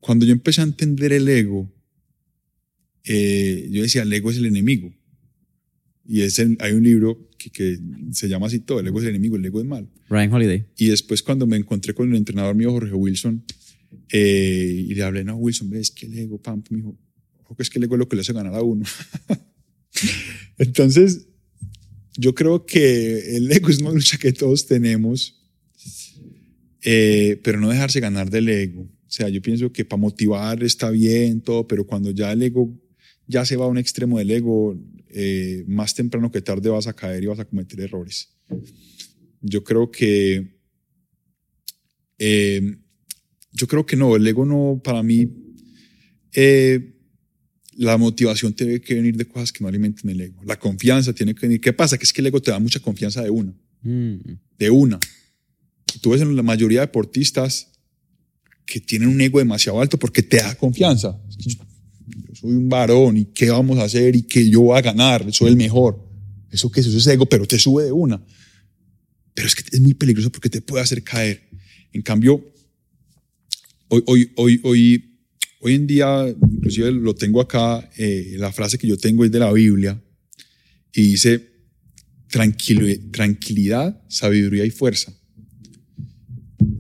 [0.01, 1.71] cuando yo empecé a entender el ego,
[3.05, 4.95] eh, yo decía, el ego es el enemigo.
[6.07, 7.79] Y es hay un libro que, que,
[8.13, 9.91] se llama así todo, el ego es el enemigo, el ego es mal.
[10.09, 10.67] Ryan Holiday.
[10.79, 13.45] Y después cuando me encontré con el entrenador mío, Jorge Wilson,
[14.09, 16.97] eh, y le hablé, no, Wilson, ves que el ego, pam, me dijo,
[17.55, 18.87] que es que el ego es lo que le hace ganar a uno.
[20.61, 21.27] Entonces,
[22.19, 25.43] yo creo que el ego es una lucha que todos tenemos,
[26.83, 28.83] eh, pero no dejarse ganar del ego.
[28.83, 32.79] O sea, yo pienso que para motivar está bien todo, pero cuando ya el ego
[33.27, 36.93] ya se va a un extremo del ego, eh, más temprano que tarde vas a
[36.93, 38.29] caer y vas a cometer errores.
[39.41, 40.61] Yo creo que
[42.19, 42.77] eh,
[43.53, 45.27] Yo creo que no, el ego no, para mí,
[46.35, 47.00] eh,
[47.77, 50.43] la motivación tiene que venir de cosas que no alimenten el ego.
[50.45, 51.61] La confianza tiene que venir.
[51.61, 51.97] ¿Qué pasa?
[51.97, 53.55] Que es que el ego te da mucha confianza de una.
[53.83, 54.17] Mm.
[54.59, 54.99] De una.
[56.01, 57.69] Tú ves en la mayoría de deportistas
[58.67, 61.21] que tienen un ego demasiado alto porque te da confianza.
[61.39, 61.51] Yo
[62.35, 65.49] soy un varón y qué vamos a hacer y que yo voy a ganar, soy
[65.49, 66.09] el mejor.
[66.51, 68.23] Eso que es, eso es ego, pero te sube de una.
[69.35, 71.49] Pero es que es muy peligroso porque te puede hacer caer.
[71.93, 72.45] En cambio,
[73.89, 75.19] hoy, hoy, hoy, hoy,
[75.61, 79.39] hoy en día, inclusive lo tengo acá, eh, la frase que yo tengo es de
[79.39, 79.99] la Biblia
[80.93, 81.51] y dice,
[82.29, 85.11] tranquilidad, sabiduría y fuerza.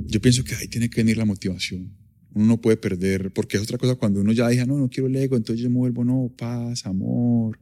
[0.06, 1.96] Yo pienso que ahí tiene que venir la motivación.
[2.34, 5.06] Uno no puede perder, porque es otra cosa cuando uno ya dice, no, no quiero
[5.06, 7.58] el ego, entonces yo me vuelvo, no, paz, amor,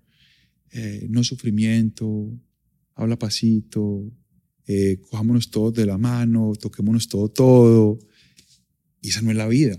[0.73, 2.37] eh, no sufrimiento,
[2.97, 4.13] habla pasito,
[4.67, 8.01] eh, cojámonos todos de la mano, toquémonos todo, todo.
[9.01, 9.79] Y esa no es la vida.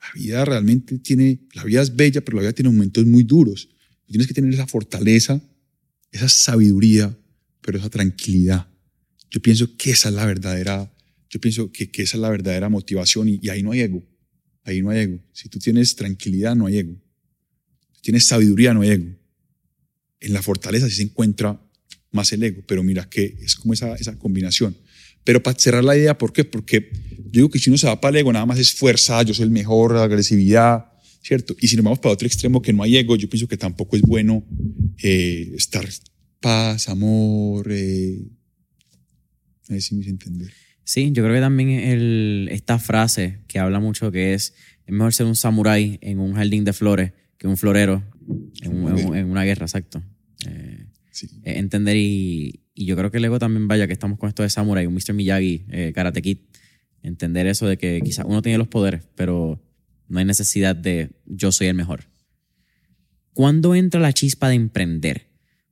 [0.00, 3.68] La vida realmente tiene, la vida es bella, pero la vida tiene momentos muy duros.
[4.06, 5.40] Tienes que tener esa fortaleza,
[6.10, 7.16] esa sabiduría,
[7.60, 8.68] pero esa tranquilidad.
[9.30, 10.92] Yo pienso que esa es la verdadera,
[11.28, 14.02] yo pienso que, que esa es la verdadera motivación y, y ahí no hay ego.
[14.64, 15.20] Ahí no hay ego.
[15.32, 16.96] Si tú tienes tranquilidad, no hay ego.
[17.94, 19.16] Si tienes sabiduría, no hay ego.
[20.18, 21.60] En la fortaleza sí se encuentra
[22.10, 24.76] más el ego, pero mira que es como esa, esa combinación.
[25.24, 26.44] Pero para cerrar la idea, ¿por qué?
[26.44, 26.90] Porque
[27.32, 29.34] yo digo que si uno se va para el ego, nada más es fuerza, yo
[29.34, 30.86] soy el mejor, agresividad,
[31.22, 31.54] ¿cierto?
[31.60, 33.96] Y si nos vamos para otro extremo que no hay ego, yo pienso que tampoco
[33.96, 34.44] es bueno
[35.02, 35.86] eh, estar
[36.40, 38.18] paz, amor, eh,
[39.68, 40.50] a ver si me hice entender.
[40.84, 44.54] Sí, yo creo que también el, esta frase que habla mucho que es,
[44.86, 48.02] es mejor ser un samurái en un jardín de flores que un florero
[48.62, 50.02] en, un- en en una guerra, exacto.
[50.48, 51.26] Eh, Sí.
[51.44, 54.42] eh, entender y, y yo creo que el ego también vaya que estamos con esto
[54.42, 55.12] de samurai, un Mr.
[55.12, 56.38] Miyagi, eh, Karate Kid,
[57.02, 59.60] entender eso de que quizás uno tiene los poderes, pero
[60.08, 62.04] no hay necesidad de yo soy el mejor.
[63.32, 65.28] ¿Cuándo entra la chispa de emprender?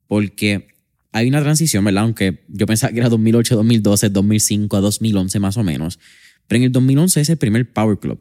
[0.06, 0.68] Porque
[1.12, 2.04] hay una transición, ¿verdad?
[2.04, 5.98] Aunque yo pensaba que era 2008, 2012, 2005 a 2011 más o menos,
[6.46, 8.20] pero en el 2011 es el primer Power Club.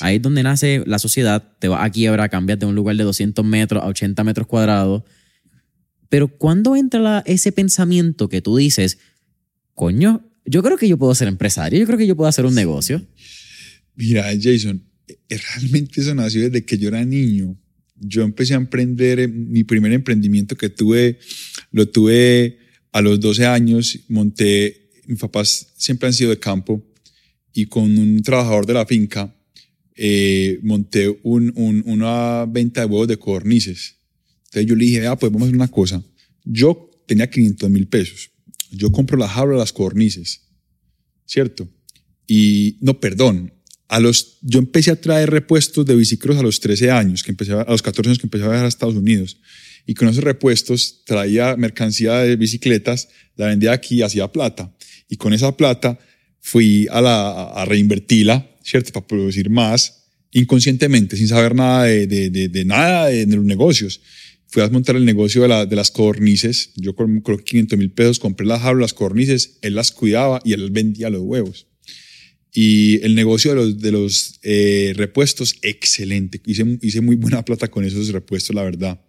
[0.00, 3.04] Ahí es donde nace la sociedad, te vas a quiebra, cambias de un lugar de
[3.04, 5.02] 200 metros a 80 metros cuadrados.
[6.08, 8.98] Pero ¿cuándo entra la- ese pensamiento que tú dices,
[9.74, 12.54] coño, yo creo que yo puedo ser empresario, yo creo que yo puedo hacer un
[12.54, 13.06] negocio?
[13.94, 17.58] Mira, Jason, eh, realmente eso nació desde que yo era niño.
[17.96, 21.18] Yo empecé a emprender, eh, mi primer emprendimiento que tuve,
[21.70, 22.58] lo tuve
[22.90, 26.84] a los 12 años, monté, mis papás siempre han sido de campo
[27.52, 29.34] y con un trabajador de la finca
[29.94, 33.96] eh, monté un- un- una venta de huevos de codornices.
[34.46, 36.02] Entonces yo le dije, ah, pues vamos a hacer una cosa.
[36.44, 38.30] Yo tenía 500 mil pesos.
[38.72, 40.42] Yo compro la jaula las codornices,
[41.26, 41.68] ¿cierto?
[42.26, 43.54] Y no, perdón.
[43.88, 47.52] A los, yo empecé a traer repuestos de bicicross a los 13 años, que empecé
[47.52, 49.36] a, los 14 años que empecé a viajar a Estados Unidos.
[49.86, 54.74] Y con esos repuestos traía mercancía de bicicletas, la vendía aquí hacía plata.
[55.08, 55.98] Y con esa plata
[56.40, 58.92] fui a, la, a reinvertirla, ¿cierto?
[58.92, 64.00] Para producir más, inconscientemente, sin saber nada de, de, nada de los negocios.
[64.52, 66.72] Fui a montar el negocio de, la, de las codornices.
[66.76, 70.52] Yo con, con 500 mil pesos compré las jaulas, las codornices, él las cuidaba y
[70.52, 71.68] él vendía los huevos.
[72.52, 76.38] Y el negocio de los, de los eh, repuestos, excelente.
[76.44, 79.02] Hice, hice muy buena plata con esos repuestos, la verdad.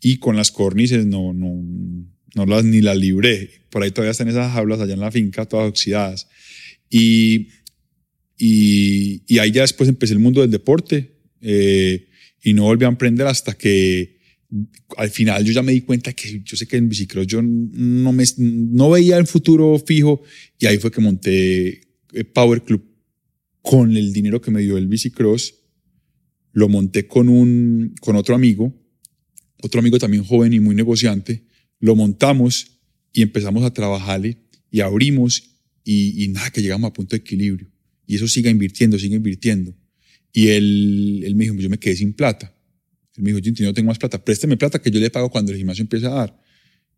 [0.00, 1.60] Y con las cornices no, no,
[2.36, 3.50] no las ni las libré.
[3.70, 6.28] Por ahí todavía están esas jaulas allá en la finca, todas oxidadas.
[6.88, 7.48] Y,
[8.38, 12.06] y, y ahí ya después empecé el mundo del deporte eh,
[12.44, 14.13] y no volví a emprender hasta que
[14.96, 18.12] al final yo ya me di cuenta que yo sé que en bicicross yo no,
[18.12, 20.22] me, no veía el futuro fijo
[20.58, 21.80] y ahí fue que monté
[22.12, 22.84] eh, Power Club
[23.62, 25.54] con el dinero que me dio el bicicross.
[26.52, 28.72] Lo monté con, un, con otro amigo,
[29.62, 31.44] otro amigo también joven y muy negociante.
[31.80, 32.78] Lo montamos
[33.12, 34.38] y empezamos a trabajarle
[34.70, 35.42] y abrimos
[35.82, 37.68] y, y nada, que llegamos a punto de equilibrio.
[38.06, 39.74] Y eso sigue invirtiendo, sigue invirtiendo.
[40.32, 42.54] Y él, él me dijo, yo me quedé sin plata.
[43.16, 45.52] Él me dijo, yo no tengo más plata, présteme plata que yo le pago cuando
[45.52, 46.40] el gimnasio empiece a dar.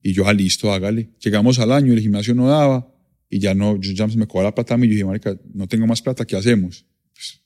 [0.02, 1.10] Y yo, ah, listo, hágale.
[1.20, 2.94] Llegamos al año, el gimnasio no daba
[3.28, 4.86] y ya no, yo ya me cobraba la plata a mí.
[4.86, 6.86] Yo dije, marica, no tengo más plata, ¿qué hacemos?
[7.12, 7.40] Pues,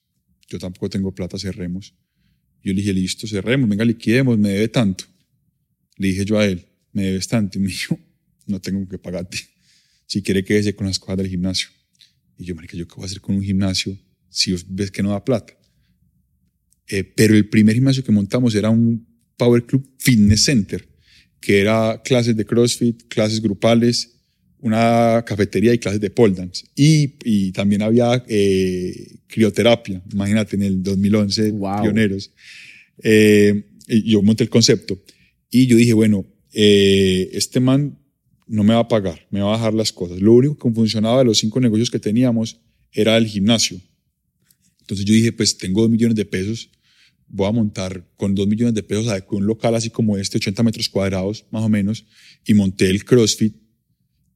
[0.49, 1.95] yo tampoco tengo plata, cerremos.
[2.63, 5.05] Yo le dije, listo, cerremos, venga, liquidemos, me debe tanto.
[5.97, 7.59] Le dije yo a él, me debes tanto.
[7.59, 7.99] Y me dijo,
[8.47, 9.39] no tengo que pagarte.
[10.07, 11.69] Si quiere, quédese con las cosas del gimnasio.
[12.37, 13.97] Y yo, marica, ¿yo qué voy a hacer con un gimnasio
[14.29, 15.55] si ves que no da plata?
[16.91, 20.87] Eh, pero el primer gimnasio que montamos era un Power Club Fitness Center,
[21.41, 24.17] que era clases de CrossFit, clases grupales,
[24.59, 26.67] una cafetería y clases de pole dance.
[26.77, 31.83] Y, y también había eh, crioterapia, imagínate, en el 2011, Wow.
[31.83, 32.31] pioneros.
[33.03, 33.65] Eh,
[34.05, 35.01] yo monté el concepto.
[35.51, 37.99] Y yo dije, bueno, eh, este man
[38.47, 40.21] no me va a pagar, me va a bajar las cosas.
[40.21, 42.61] Lo único que funcionaba de los cinco negocios que teníamos
[42.93, 43.81] era el gimnasio.
[44.81, 46.69] Entonces yo dije, pues tengo dos millones de pesos,
[47.31, 50.63] voy a montar con dos millones de pesos adecué un local así como este, 80
[50.63, 52.05] metros cuadrados más o menos,
[52.45, 53.57] y monté el CrossFit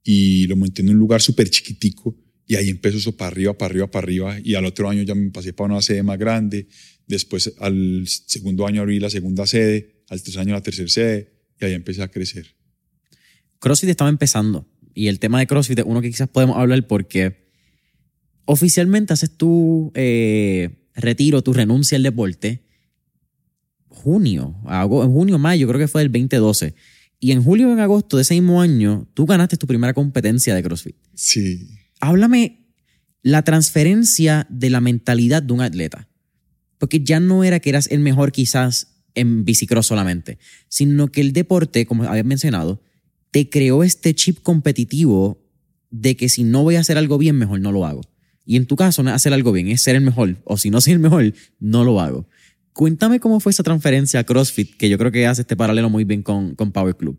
[0.03, 3.71] y lo monté en un lugar súper chiquitico y ahí empezó eso para arriba, para
[3.71, 6.67] arriba, para arriba y al otro año ya me pasé para una sede más grande,
[7.07, 11.65] después al segundo año abrí la segunda sede, al tercer año la tercera sede y
[11.65, 12.55] ahí empecé a crecer.
[13.59, 17.45] CrossFit estaba empezando y el tema de CrossFit es uno que quizás podemos hablar porque
[18.45, 22.65] oficialmente haces tu eh, retiro, tu renuncia al deporte
[23.95, 26.75] junio, en junio, mayo, creo que fue del 2012.
[27.19, 30.53] Y en julio o en agosto de ese mismo año, tú ganaste tu primera competencia
[30.53, 30.95] de CrossFit.
[31.15, 31.67] Sí.
[31.99, 32.67] Háblame
[33.23, 36.07] la transferencia de la mentalidad de un atleta.
[36.77, 41.33] Porque ya no era que eras el mejor quizás en bicicross solamente, sino que el
[41.33, 42.81] deporte, como habías mencionado,
[43.31, 45.41] te creó este chip competitivo
[45.89, 48.01] de que si no voy a hacer algo bien, mejor no lo hago.
[48.45, 50.37] Y en tu caso, hacer algo bien, es ser el mejor.
[50.43, 52.27] O si no soy el mejor, no lo hago.
[52.75, 56.03] Cuéntame cómo fue esa transferencia a CrossFit, que yo creo que hace este paralelo muy
[56.03, 57.17] bien con, con Power Club.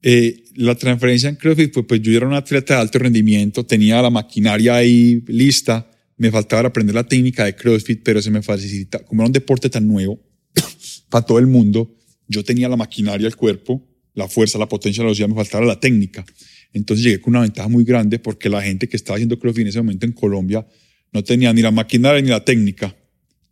[0.00, 4.00] Eh, la transferencia en CrossFit fue, pues yo era un atleta de alto rendimiento, tenía
[4.00, 9.00] la maquinaria ahí lista, me faltaba aprender la técnica de CrossFit, pero se me facilita,
[9.00, 10.18] como era un deporte tan nuevo
[11.10, 11.94] para todo el mundo,
[12.26, 15.78] yo tenía la maquinaria, el cuerpo, la fuerza, la potencia, la velocidad, me faltaba la
[15.78, 16.24] técnica.
[16.72, 19.68] Entonces llegué con una ventaja muy grande porque la gente que estaba haciendo CrossFit en
[19.68, 20.66] ese momento en Colombia
[21.12, 22.96] no tenía ni la maquinaria ni la técnica.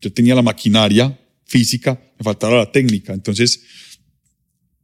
[0.01, 3.13] Yo tenía la maquinaria física, me faltaba la técnica.
[3.13, 3.63] Entonces,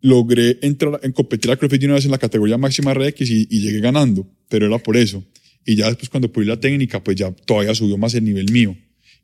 [0.01, 3.61] logré entrar en competir a CrossFit una vez en la categoría máxima RX y, y
[3.61, 5.25] llegué ganando, pero era por eso.
[5.65, 8.77] Y ya después cuando pude la técnica, pues ya todavía subió más el nivel mío.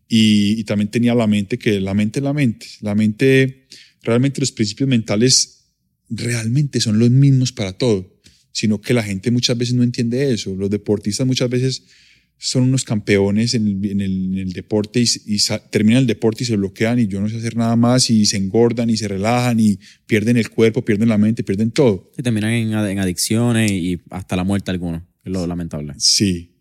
[0.09, 2.67] Y, y también tenía la mente, que la mente es la mente.
[2.81, 3.67] La mente,
[4.03, 5.67] realmente los principios mentales
[6.09, 8.19] realmente son los mismos para todo,
[8.53, 10.55] sino que la gente muchas veces no entiende eso.
[10.57, 11.85] Los deportistas muchas veces
[12.43, 15.39] son unos campeones en el, en el, en el deporte y, y
[15.71, 18.39] terminan el deporte y se bloquean y yo no sé hacer nada más y se
[18.39, 22.11] engordan y se relajan y pierden el cuerpo, pierden la mente, pierden todo.
[22.17, 25.93] Se terminan en, en adicciones y hasta la muerte algunos, es lo lamentable.
[25.99, 26.57] Sí.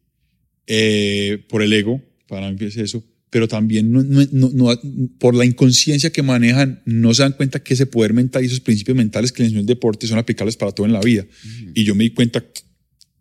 [0.68, 4.80] Eh, por el ego, para mí es eso, pero también no, no- no- no-
[5.18, 8.60] por la inconsciencia que manejan, no se dan cuenta que ese poder mental y esos
[8.60, 11.26] principios mentales que les enseñó el deporte son aplicables para todo en la vida.
[11.74, 12.44] Y yo me di cuenta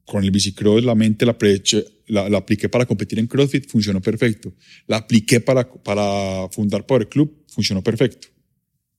[0.05, 4.01] con el bicicross, la mente la, aproveché- la, la apliqué para competir en CrossFit, funcionó
[4.01, 4.55] perfecto.
[4.87, 8.29] La apliqué para, para fundar Power Club, funcionó perfecto.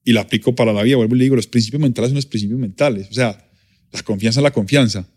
[0.03, 2.25] Y la aplico para la vida, vuelvo y le digo, los principios mentales son los
[2.25, 3.07] principios mentales.
[3.09, 3.49] O sea,
[3.91, 5.07] la confianza es la confianza.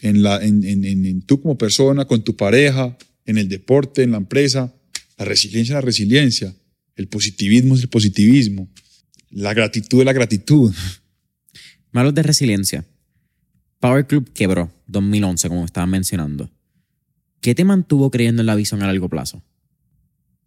[0.00, 4.12] En, la, en, en, en, tú como persona, con tu pareja, en el deporte, en
[4.12, 4.74] la empresa.
[5.16, 6.54] La resiliencia es la resiliencia.
[6.96, 8.68] El positivismo es el positivismo.
[9.30, 10.74] La gratitud es la gratitud.
[11.92, 12.84] Me hablas de resiliencia.
[13.80, 16.50] Power Club quebró 2011, como estaban mencionando.
[17.40, 19.42] ¿Qué te mantuvo creyendo en la visión a largo plazo?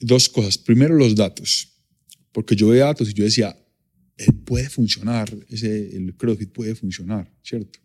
[0.02, 0.58] dos cosas.
[0.58, 1.70] Primero, los datos.
[2.32, 3.56] Porque yo veía datos y yo decía,
[4.18, 7.80] eh, puede funcionar, ese, el CrossFit puede funcionar, ¿cierto?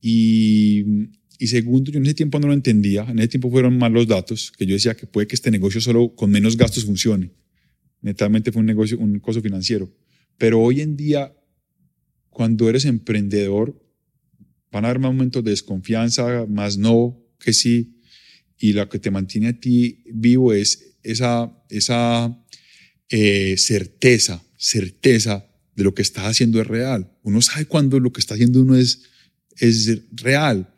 [0.00, 0.84] Y,
[1.38, 3.04] y segundo, yo en ese tiempo no lo entendía.
[3.08, 5.80] En ese tiempo fueron más los datos, que yo decía que puede que este negocio
[5.80, 7.32] solo con menos gastos funcione.
[8.00, 9.90] Netamente fue un negocio, un costo financiero.
[10.36, 11.34] Pero hoy en día,
[12.28, 13.80] cuando eres emprendedor,
[14.70, 18.00] van a haber momentos de desconfianza, más no que sí
[18.58, 22.36] y lo que te mantiene a ti vivo es esa, esa
[23.08, 27.12] eh, certeza, certeza de lo que estás haciendo es real.
[27.22, 29.02] Uno sabe cuando lo que está haciendo uno es,
[29.58, 30.72] es real,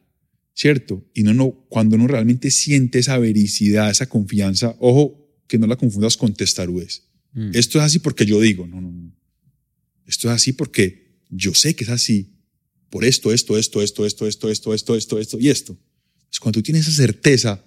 [0.55, 1.09] ¿cierto?
[1.15, 5.77] Y no, no, cuando uno realmente siente esa vericidad, esa confianza, ojo, que no la
[5.77, 7.05] confundas con testarudez.
[7.33, 7.51] Mm.
[7.55, 9.15] Esto es así porque yo digo, no, no, no.
[10.07, 12.33] Esto es así porque yo sé que es así.
[12.91, 15.79] Por esto, esto, esto, esto, esto, esto, esto, esto, esto, esto y esto.
[16.37, 17.65] Entonces, cuando tú tienes esa certeza,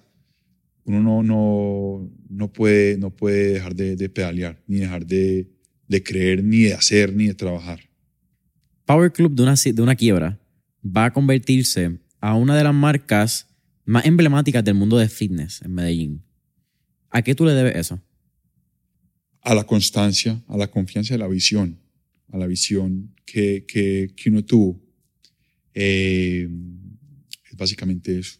[0.84, 5.50] uno no, no, no, puede, no puede dejar de, de pedalear, ni dejar de,
[5.88, 7.80] de creer, ni de hacer, ni de trabajar.
[8.84, 10.38] Power Club de una, de una quiebra
[10.84, 13.48] va a convertirse a una de las marcas
[13.84, 16.22] más emblemáticas del mundo de fitness en Medellín.
[17.10, 18.00] ¿A qué tú le debes eso?
[19.42, 21.76] A la constancia, a la confianza y a la visión,
[22.28, 24.80] a la visión que, que, que uno tuvo.
[25.74, 26.48] Eh,
[27.50, 28.39] es básicamente eso.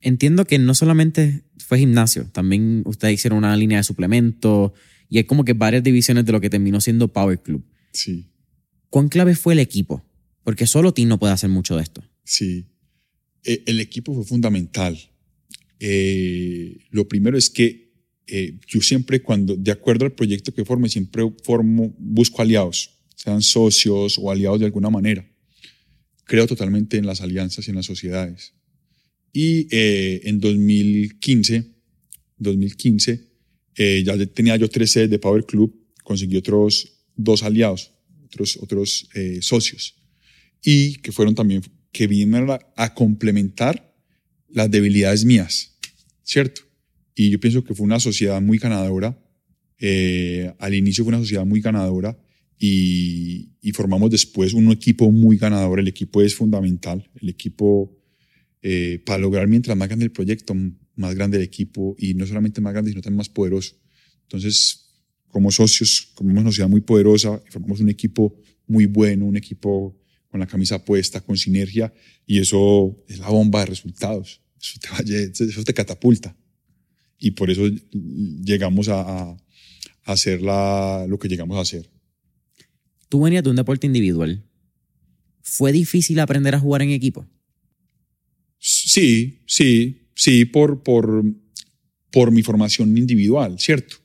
[0.00, 4.72] Entiendo que no solamente fue gimnasio, también ustedes hicieron una línea de suplementos
[5.08, 7.64] y hay como que varias divisiones de lo que terminó siendo Power Club.
[7.92, 8.30] Sí.
[8.90, 10.04] ¿Cuán clave fue el equipo?
[10.44, 12.02] Porque solo Tim no puede hacer mucho de esto.
[12.24, 12.66] Sí.
[13.44, 14.98] Eh, el equipo fue fundamental.
[15.80, 17.92] Eh, lo primero es que
[18.26, 23.42] eh, yo siempre, cuando, de acuerdo al proyecto que forme, siempre formo, busco aliados, sean
[23.42, 25.26] socios o aliados de alguna manera.
[26.24, 28.54] Creo totalmente en las alianzas y en las sociedades.
[29.40, 31.64] Y en 2015,
[32.38, 33.28] 2015
[34.04, 35.72] ya tenía yo tres sedes de Power Club,
[36.02, 37.92] conseguí otros dos aliados,
[38.24, 39.08] otros, otros
[39.40, 39.94] socios,
[40.60, 41.62] y que fueron también,
[41.92, 43.94] que vinieron a, a complementar
[44.48, 45.78] las debilidades mías,
[46.24, 46.62] ¿cierto?
[47.14, 49.18] Y yo pienso que fue una sociedad muy ganadora.
[49.80, 52.16] Eh, al inicio fue una sociedad muy ganadora
[52.58, 55.80] y, y, formamos después un equipo muy ganador.
[55.80, 57.10] El equipo es fundamental.
[57.20, 57.97] El equipo,
[58.62, 60.54] eh, para lograr mientras más grande el proyecto,
[60.96, 63.76] más grande el equipo y no solamente más grande, sino también más poderoso.
[64.22, 64.90] Entonces,
[65.28, 69.96] como socios, como una sociedad muy poderosa, formamos un equipo muy bueno, un equipo
[70.28, 71.92] con la camisa puesta, con sinergia,
[72.26, 74.42] y eso es la bomba de resultados.
[74.60, 76.36] Eso te, eso te catapulta
[77.18, 79.36] y por eso llegamos a, a
[80.04, 81.90] hacer la, lo que llegamos a hacer.
[83.08, 84.44] Tú venías de un deporte individual.
[85.42, 87.26] ¿Fue difícil aprender a jugar en equipo?
[88.58, 91.24] Sí, sí, sí, por, por,
[92.10, 93.96] por mi formación individual, ¿cierto?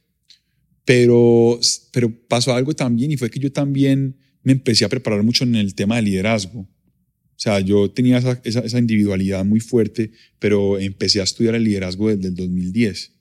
[0.85, 1.59] Pero,
[1.91, 5.55] pero pasó algo también y fue que yo también me empecé a preparar mucho en
[5.55, 6.61] el tema de liderazgo.
[6.61, 12.09] O sea, yo tenía esa, esa, individualidad muy fuerte, pero empecé a estudiar el liderazgo
[12.09, 13.11] desde el 2010.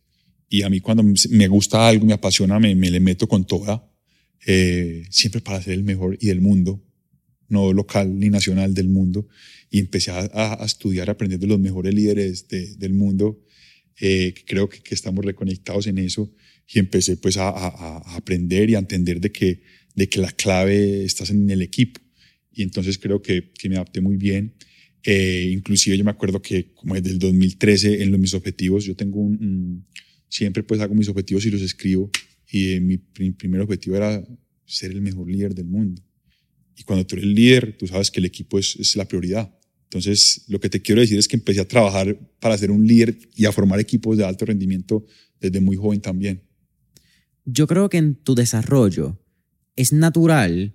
[0.49, 3.91] Y a mí cuando me gusta algo, me apasiona, me, me le meto con toda,
[4.47, 6.85] eh, siempre para ser el mejor y del mundo,
[7.53, 9.28] no local ni nacional del mundo.
[9.70, 13.40] Y empecé a, estudiar, a aprender de los mejores líderes de, del mundo.
[14.00, 16.32] Eh, creo que, estamos reconectados en eso.
[16.68, 17.48] Y empecé pues a,
[18.16, 19.62] aprender y a entender de que,
[19.94, 22.00] de que la clave está en el equipo
[22.55, 24.55] y entonces creo que, que me adapté muy bien.
[25.05, 28.94] Eh, inclusive yo me acuerdo que como desde el 2013 en los, mis objetivos, yo
[28.94, 29.86] tengo un,
[30.28, 32.11] siempre pues hago mis objetivos y los escribo
[32.50, 34.22] y eh, mi primer objetivo era
[34.64, 36.03] ser el mejor líder del mundo.
[36.76, 39.52] Y cuando tú eres líder, tú sabes que el equipo es, la prioridad.
[39.84, 43.18] Entonces, lo que te quiero decir es que empecé a trabajar para ser un líder
[43.34, 45.04] y a formar equipos de alto rendimiento
[45.40, 46.42] desde muy joven también.
[47.44, 49.18] Yo creo que en tu desarrollo
[49.76, 50.74] es natural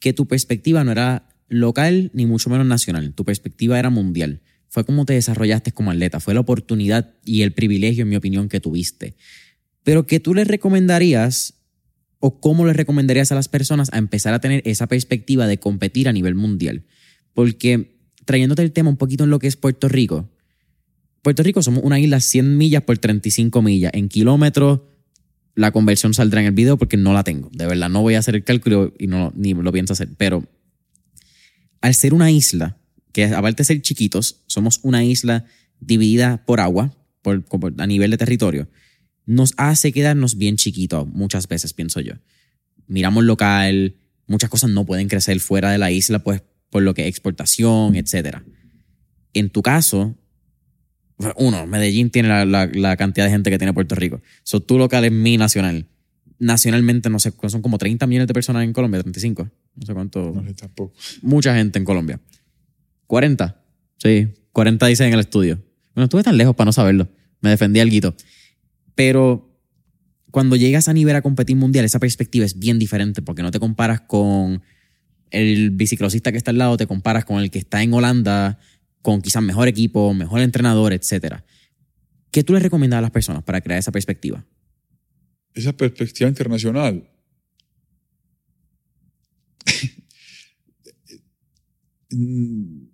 [0.00, 4.42] que tu perspectiva no era local ni mucho menos nacional, tu perspectiva era mundial.
[4.68, 8.48] Fue como te desarrollaste como atleta, fue la oportunidad y el privilegio, en mi opinión,
[8.48, 9.16] que tuviste.
[9.82, 11.57] Pero ¿qué tú le recomendarías
[12.20, 16.08] o cómo le recomendarías a las personas a empezar a tener esa perspectiva de competir
[16.08, 16.84] a nivel mundial?
[17.34, 20.28] Porque trayéndote el tema un poquito en lo que es Puerto Rico,
[21.22, 23.92] Puerto Rico somos una isla 100 millas por 35 millas.
[23.94, 24.80] En kilómetros
[25.54, 27.50] la conversión saldrá en el video porque no la tengo.
[27.52, 30.08] De verdad, no voy a hacer el cálculo y no, ni lo pienso hacer.
[30.16, 30.44] Pero
[31.80, 32.76] al ser una isla,
[33.12, 35.44] que aparte de ser chiquitos, somos una isla
[35.80, 37.44] dividida por agua, por,
[37.78, 38.68] a nivel de territorio,
[39.28, 42.14] nos hace quedarnos bien chiquitos muchas veces, pienso yo.
[42.86, 43.94] Miramos local,
[44.26, 48.38] muchas cosas no pueden crecer fuera de la isla, pues por lo que exportación, etc.
[49.34, 50.16] En tu caso,
[51.36, 54.22] uno, Medellín tiene la, cantidad de gente que tiene Puerto Rico.
[54.44, 55.86] So, tu local es mi nacional.
[56.38, 59.50] Nacionalmente, no sé, son como 30 millones de personas en Colombia, 35.
[59.74, 60.32] No sé cuánto.
[60.34, 60.94] No sé tampoco.
[61.20, 62.18] Mucha gente en Colombia.
[63.06, 63.62] 40.
[63.98, 65.62] Sí, 40 dicen en el estudio.
[65.94, 67.08] Bueno, estuve tan lejos para no saberlo.
[67.42, 68.14] Me defendí algo.
[68.98, 69.56] Pero
[70.32, 73.60] cuando llegas a nivel a competir mundial, esa perspectiva es bien diferente porque no te
[73.60, 74.60] comparas con
[75.30, 78.58] el biciclosista que está al lado, te comparas con el que está en Holanda
[79.00, 81.44] con quizás mejor equipo, mejor entrenador, etc.
[82.32, 84.44] ¿Qué tú le recomiendas a las personas para crear esa perspectiva?
[85.54, 87.08] Esa perspectiva internacional.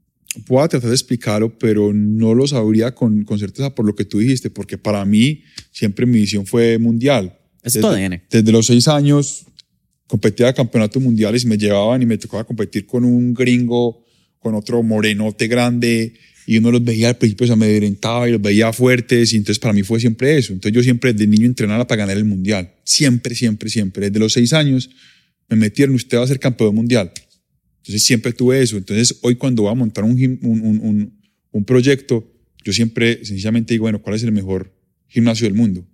[0.46, 4.18] Puedo tratar de explicarlo, pero no lo sabría con, con, certeza por lo que tú
[4.18, 7.38] dijiste, porque para mí siempre mi visión fue mundial.
[7.62, 8.22] Es todo ADN.
[8.30, 9.46] Desde los seis años
[10.06, 14.04] competía a campeonatos mundiales y me llevaban y me tocaba competir con un gringo
[14.38, 16.14] con otro morenote grande
[16.46, 19.72] y uno los veía al principio se amedrentaba y los veía fuertes y entonces para
[19.72, 20.52] mí fue siempre eso.
[20.52, 22.74] Entonces yo siempre desde niño entrenaba para ganar el mundial.
[22.84, 24.10] Siempre, siempre, siempre.
[24.10, 24.90] Desde los seis años
[25.48, 27.12] me metieron, usted va a ser campeón mundial.
[27.84, 28.78] Entonces siempre tuve eso.
[28.78, 31.20] Entonces hoy cuando voy a montar un, un, un,
[31.50, 32.32] un proyecto,
[32.64, 34.74] yo siempre sencillamente digo, bueno, ¿cuál es el mejor
[35.06, 35.86] gimnasio del mundo?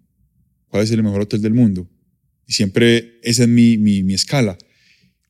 [0.69, 1.91] ¿Cuál es el mejor hotel del mundo?
[2.47, 4.57] Y siempre esa es mi, mi, mi escala.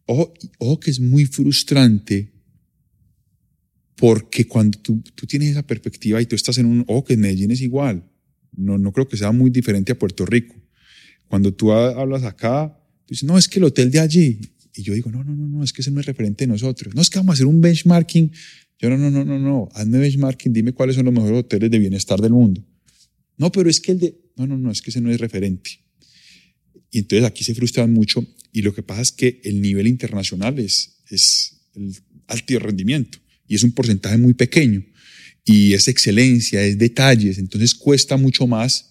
[0.05, 2.31] Ojo, ojo que es muy frustrante
[3.97, 7.53] porque cuando tú, tú, tienes esa perspectiva y tú estás en un, oh, que Medellín
[7.53, 8.05] es igual,
[8.53, 10.55] no, no creo que sea muy diferente a Puerto Rico.
[11.27, 14.41] Cuando tú hablas acá, tú dices, no, es que el hotel de allí,
[14.81, 16.95] Y yo digo, no, no, no, no, es que ese no es referente de nosotros.
[16.95, 18.33] No es que vamos a hacer un benchmarking.
[18.79, 21.79] Yo, no, no, no, no, no, hazme benchmarking, dime cuáles son los mejores hoteles de
[21.79, 22.65] bienestar del mundo.
[23.37, 25.71] No, pero es que el de, no, no, no, es que ese no es referente.
[26.91, 30.59] Y entonces aquí se frustran mucho y lo que pasa es que el nivel internacional
[30.59, 31.95] es, es el
[32.27, 34.83] alto rendimiento y es un porcentaje muy pequeño
[35.45, 38.91] y es excelencia, es detalles, entonces cuesta mucho más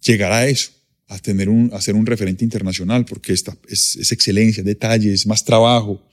[0.00, 0.70] llegar a eso,
[1.08, 5.44] a tener un, a ser un referente internacional porque esta, es, es excelencia, detalles, más
[5.44, 6.04] trabajo.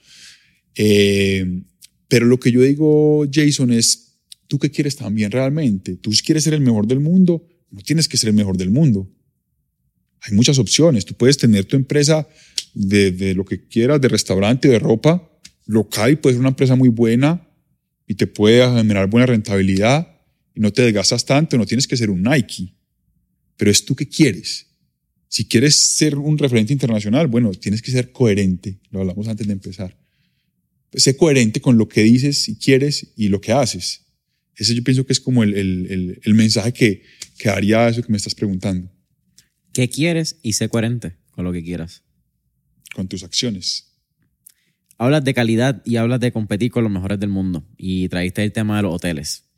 [0.74, 1.62] Eh,
[2.08, 5.96] pero lo que yo digo, Jason, es, ¿tú qué quieres también realmente?
[5.96, 7.46] ¿Tú quieres ser el mejor del mundo?
[7.70, 9.10] No tienes que ser el mejor del mundo.
[10.20, 11.04] Hay muchas opciones.
[11.04, 12.28] Tú puedes tener tu empresa
[12.72, 15.30] de, de lo que quieras, de restaurante, de ropa,
[15.66, 17.48] local puede ser una empresa muy buena
[18.06, 20.20] y te puede generar buena rentabilidad
[20.54, 22.74] y no te desgastas tanto, no tienes que ser un Nike.
[23.56, 24.73] Pero es tú que quieres.
[25.34, 28.78] Si quieres ser un referente internacional, bueno, tienes que ser coherente.
[28.92, 29.98] Lo hablamos antes de empezar.
[30.90, 34.04] Pues sé coherente con lo que dices y quieres y lo que haces.
[34.54, 37.02] Ese yo pienso que es como el, el, el, mensaje que,
[37.36, 38.92] que daría eso que me estás preguntando.
[39.72, 42.04] ¿Qué quieres y sé coherente con lo que quieras?
[42.94, 43.90] Con tus acciones
[44.98, 48.52] hablas de calidad y hablas de competir con los mejores del mundo y traíste el
[48.52, 49.50] tema de los hoteles.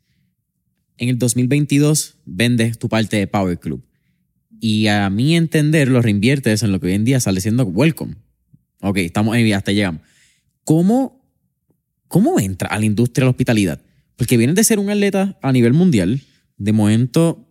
[0.97, 3.87] En el 2022 vendes tu parte de Power Club
[4.59, 8.15] y a mi entender lo reinviertes en lo que hoy en día sale siendo Welcome.
[8.81, 10.01] Ok, estamos ahí, hasta llegamos.
[10.63, 11.23] ¿Cómo,
[12.07, 13.81] ¿Cómo entra a la industria de la hospitalidad?
[14.15, 16.21] Porque vienes de ser un atleta a nivel mundial,
[16.57, 17.47] de momento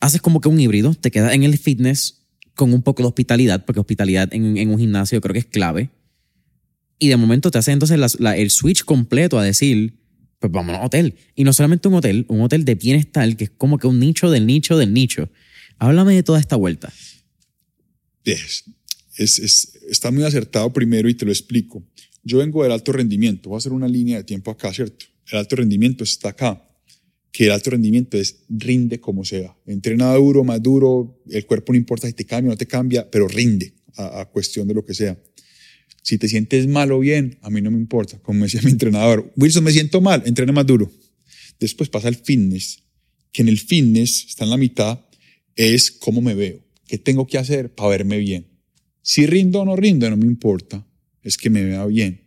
[0.00, 3.64] haces como que un híbrido, te quedas en el fitness con un poco de hospitalidad,
[3.64, 5.90] porque hospitalidad en, un gimnasio creo que es clave
[6.98, 9.98] y de momento te hace entonces el switch completo a decir,
[10.38, 11.14] pues vamos a un hotel.
[11.34, 14.30] Y no solamente un hotel, un hotel de bienestar, que es como que un nicho
[14.30, 15.28] del nicho del nicho.
[15.78, 16.92] Háblame de toda esta vuelta.
[18.24, 18.64] Es,
[19.16, 21.84] es, está muy acertado primero y te lo explico.
[22.22, 25.04] Yo vengo del alto rendimiento, voy a hacer una línea de tiempo acá, ¿cierto?
[25.30, 26.66] El alto rendimiento está acá,
[27.30, 29.54] que el alto rendimiento es rinde como sea.
[29.66, 33.10] Entrena duro, más duro, el cuerpo no importa si te cambia o no te cambia,
[33.10, 35.18] pero rinde a, a cuestión de lo que sea.
[36.02, 38.18] Si te sientes mal o bien, a mí no me importa.
[38.18, 40.90] Como decía mi entrenador, Wilson, me siento mal, entrena más duro.
[41.58, 42.82] Después pasa el fitness,
[43.32, 45.00] que en el fitness está en la mitad,
[45.56, 48.46] es cómo me veo, qué tengo que hacer para verme bien.
[49.02, 50.86] Si rindo o no rindo, no me importa,
[51.22, 52.22] es que me vea bien.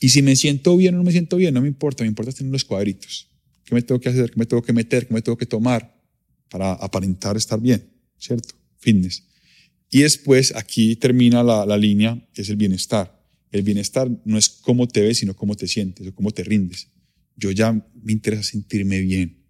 [0.00, 2.32] Y si me siento bien o no me siento bien, no me importa, me importa
[2.32, 3.28] tener los cuadritos.
[3.64, 4.30] ¿Qué me tengo que hacer?
[4.30, 5.06] ¿Qué me tengo que meter?
[5.06, 5.94] ¿Qué me tengo que tomar
[6.48, 7.88] para aparentar estar bien?
[8.18, 8.54] ¿Cierto?
[8.78, 9.24] Fitness.
[9.90, 13.20] Y después aquí termina la, la línea, que es el bienestar.
[13.52, 16.88] El bienestar no es cómo te ves, sino cómo te sientes o cómo te rindes.
[17.36, 19.44] Yo ya me interesa sentirme bien.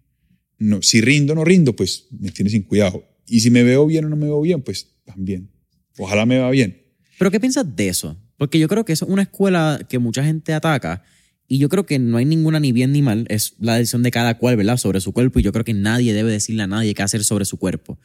[0.57, 3.03] No, si rindo o no rindo, pues me tienes sin cuidado.
[3.25, 5.49] Y si me veo bien o no me veo bien, pues también.
[5.97, 6.81] Ojalá me va bien.
[7.17, 8.17] Pero ¿qué piensas de eso?
[8.37, 11.03] Porque yo creo que es una escuela que mucha gente ataca
[11.47, 14.11] y yo creo que no hay ninguna ni bien ni mal, es la decisión de
[14.11, 14.77] cada cual, ¿verdad?
[14.77, 17.45] Sobre su cuerpo y yo creo que nadie debe decirle a nadie qué hacer sobre
[17.45, 17.99] su cuerpo.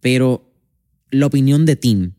[0.00, 0.52] Pero
[1.10, 2.14] la opinión de Tim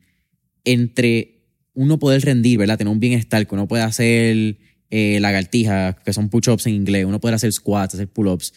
[0.64, 2.78] entre uno poder rendir, ¿verdad?
[2.78, 4.58] Tener un bienestar, que uno puede hacer
[4.90, 8.54] eh, lagartijas, que son push-ups en inglés, uno puede hacer squats, hacer pull-ups,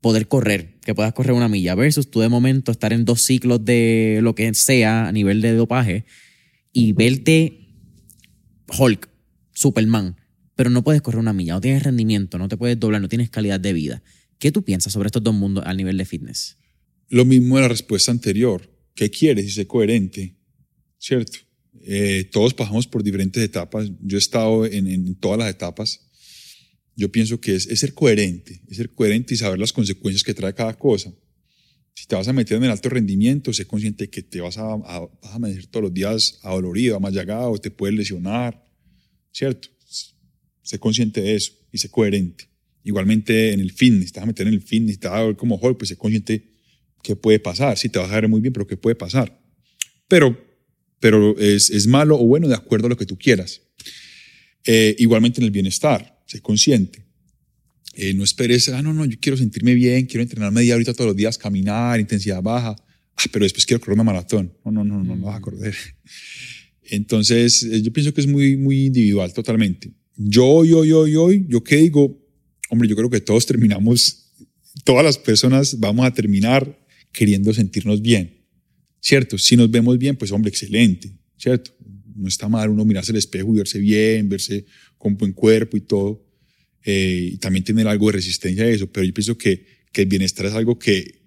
[0.00, 3.64] poder correr, que puedas correr una milla, versus tú de momento estar en dos ciclos
[3.64, 6.04] de lo que sea a nivel de dopaje
[6.72, 7.68] y verte
[8.78, 9.08] Hulk,
[9.52, 10.16] Superman,
[10.54, 13.30] pero no puedes correr una milla, no tienes rendimiento, no te puedes doblar, no tienes
[13.30, 14.02] calidad de vida.
[14.38, 16.56] ¿Qué tú piensas sobre estos dos mundos a nivel de fitness?
[17.08, 18.70] Lo mismo de la respuesta anterior.
[18.94, 20.36] ¿Qué quieres y sé coherente?
[20.98, 21.38] ¿Cierto?
[21.82, 23.90] Eh, todos pasamos por diferentes etapas.
[24.00, 26.09] Yo he estado en, en todas las etapas.
[27.00, 30.34] Yo pienso que es, es, ser coherente, es ser coherente y saber las consecuencias que
[30.34, 31.10] trae cada cosa.
[31.94, 34.58] Si te vas a meter en el alto rendimiento, sé consciente de que te vas
[34.58, 38.62] a, a, vas a medir todos los días adolorido, amallagado, te puedes lesionar,
[39.32, 39.70] ¿cierto?
[40.62, 42.50] Sé consciente de eso y sé coherente.
[42.84, 45.36] Igualmente en el fitness, te vas a meter en el fitness, te vas a ver
[45.36, 46.52] como joven, pues sé consciente
[47.02, 47.78] qué puede pasar.
[47.78, 49.40] Sí, te vas a ver muy bien, pero qué puede pasar.
[50.06, 50.38] Pero,
[50.98, 53.62] pero es, es malo o bueno de acuerdo a lo que tú quieras.
[54.66, 57.04] Eh, igualmente en el bienestar, sé consciente.
[57.94, 61.08] Eh, no esperes, ah, no, no, yo quiero sentirme bien, quiero entrenar media horita todos
[61.08, 62.76] los días, caminar, intensidad baja,
[63.16, 64.52] ah, pero después quiero correr una maratón.
[64.64, 65.74] No, no, no, no, no vas a correr.
[66.82, 69.90] Entonces, eh, yo pienso que es muy, muy individual totalmente.
[70.16, 72.16] Yo hoy, hoy, hoy, hoy, yo qué digo,
[72.68, 74.32] hombre, yo creo que todos terminamos,
[74.84, 76.78] todas las personas vamos a terminar
[77.10, 78.46] queriendo sentirnos bien,
[79.00, 79.36] ¿cierto?
[79.36, 81.72] Si nos vemos bien, pues hombre, excelente, ¿cierto?
[82.20, 84.64] No está mal uno mirarse al espejo y verse bien, verse
[84.98, 86.24] con buen cuerpo y todo,
[86.84, 90.08] eh, y también tener algo de resistencia a eso, pero yo pienso que, que el
[90.08, 91.22] bienestar es algo que,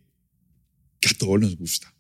[1.00, 1.94] que a todos nos gusta.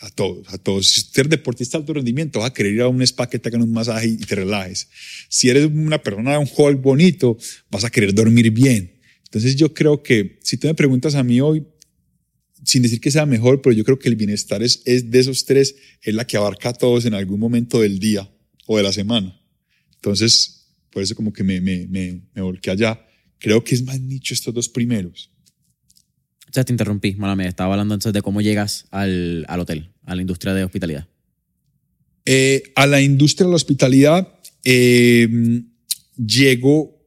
[0.00, 0.86] a todos, a todos.
[0.86, 3.48] Si eres deportista de alto rendimiento, vas a querer ir a un spa que te
[3.48, 4.88] hagan un masaje y te relajes.
[5.28, 7.36] Si eres una persona de un hall bonito,
[7.68, 9.00] vas a querer dormir bien.
[9.24, 11.66] Entonces yo creo que si tú me preguntas a mí hoy,
[12.68, 15.46] sin decir que sea mejor, pero yo creo que el bienestar es, es de esos
[15.46, 18.30] tres, es la que abarca a todos en algún momento del día
[18.66, 19.40] o de la semana.
[19.94, 23.02] Entonces, por eso como que me, me, me, me volqué allá.
[23.38, 25.30] Creo que es más nicho estos dos primeros.
[26.52, 27.42] Ya te interrumpí, mala.
[27.46, 31.08] Estaba hablando entonces de cómo llegas al, al hotel, a la industria de hospitalidad.
[32.26, 34.28] Eh, a la industria de la hospitalidad
[34.62, 35.62] eh,
[36.18, 37.02] llego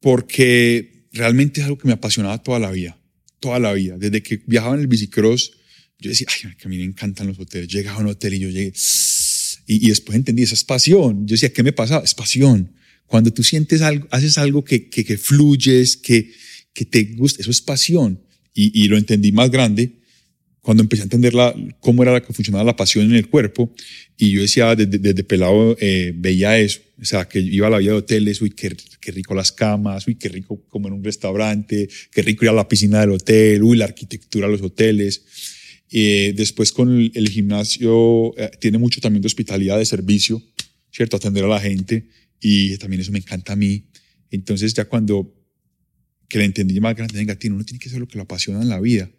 [0.00, 2.98] porque realmente es algo que me apasionaba toda la vida,
[3.42, 3.98] toda la vida.
[3.98, 5.52] Desde que viajaba en el bicicross,
[5.98, 7.68] yo decía, ay, que a mí me encantan los hoteles.
[7.68, 8.72] Llegaba a un hotel y yo llegué,
[9.66, 11.26] y, y después entendí, esa es pasión.
[11.26, 12.00] Yo decía, ¿qué me pasa?
[12.02, 12.72] Es pasión.
[13.06, 16.32] Cuando tú sientes algo, haces algo que, que, que fluyes, que,
[16.72, 18.22] que te gusta, eso es pasión.
[18.54, 20.01] Y, y, lo entendí más grande
[20.62, 23.74] cuando empecé a entender la, cómo era la que funcionaba la pasión en el cuerpo.
[24.16, 26.80] Y yo decía, desde, desde pelado eh, veía eso.
[27.00, 30.06] O sea, que iba a la vida de hoteles, uy, qué, qué, rico las camas,
[30.06, 33.60] uy, qué rico comer en un restaurante, qué rico ir a la piscina del hotel,
[33.64, 35.24] uy, la arquitectura de los hoteles.
[35.90, 40.40] Eh, después con el, el gimnasio eh, tiene mucho también de hospitalidad, de servicio,
[40.92, 41.16] ¿cierto?
[41.16, 42.08] Atender a la gente
[42.40, 43.88] y también eso me encanta a mí.
[44.30, 45.34] Entonces ya cuando
[46.28, 48.62] que le entendí más grande, venga, tío, uno tiene que hacer lo que lo apasiona
[48.62, 49.10] en la vida.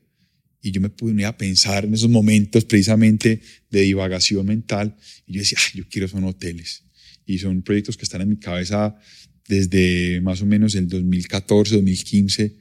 [0.66, 4.96] Y yo me ponía a pensar en esos momentos precisamente de divagación mental
[5.28, 6.86] y yo decía, Ay, yo quiero son hoteles.
[7.26, 8.96] Y son proyectos que están en mi cabeza
[9.46, 12.56] desde más o menos el 2014, 2015,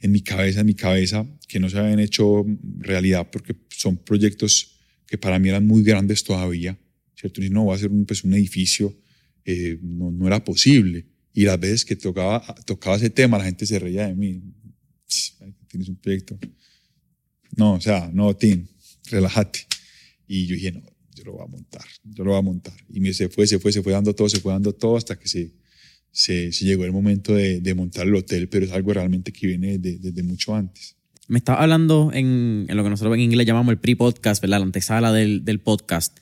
[0.00, 2.46] en mi cabeza, en mi cabeza, que no se habían hecho
[2.78, 4.76] realidad porque son proyectos
[5.08, 6.78] que para mí eran muy grandes todavía,
[7.16, 7.42] ¿cierto?
[7.42, 8.96] Y no, va a ser un, pues, un edificio,
[9.44, 11.06] eh, no, no era posible.
[11.34, 14.42] Y las veces que tocaba, tocaba ese tema, la gente se reía de mí.
[15.66, 16.38] Tienes un proyecto.
[17.56, 18.66] No, o sea, no, Tim,
[19.10, 19.66] relájate.
[20.26, 20.82] Y yo dije, no,
[21.14, 22.74] yo lo voy a montar, yo lo voy a montar.
[22.88, 25.18] Y me, se fue, se fue, se fue dando todo, se fue dando todo hasta
[25.18, 25.52] que se,
[26.10, 29.46] se, se llegó el momento de, de, montar el hotel, pero es algo realmente que
[29.46, 30.96] viene desde de, de mucho antes.
[31.26, 34.60] Me estaba hablando en, en, lo que nosotros en inglés llamamos el pre-podcast, ¿verdad?
[34.60, 36.18] La antesala del, del podcast,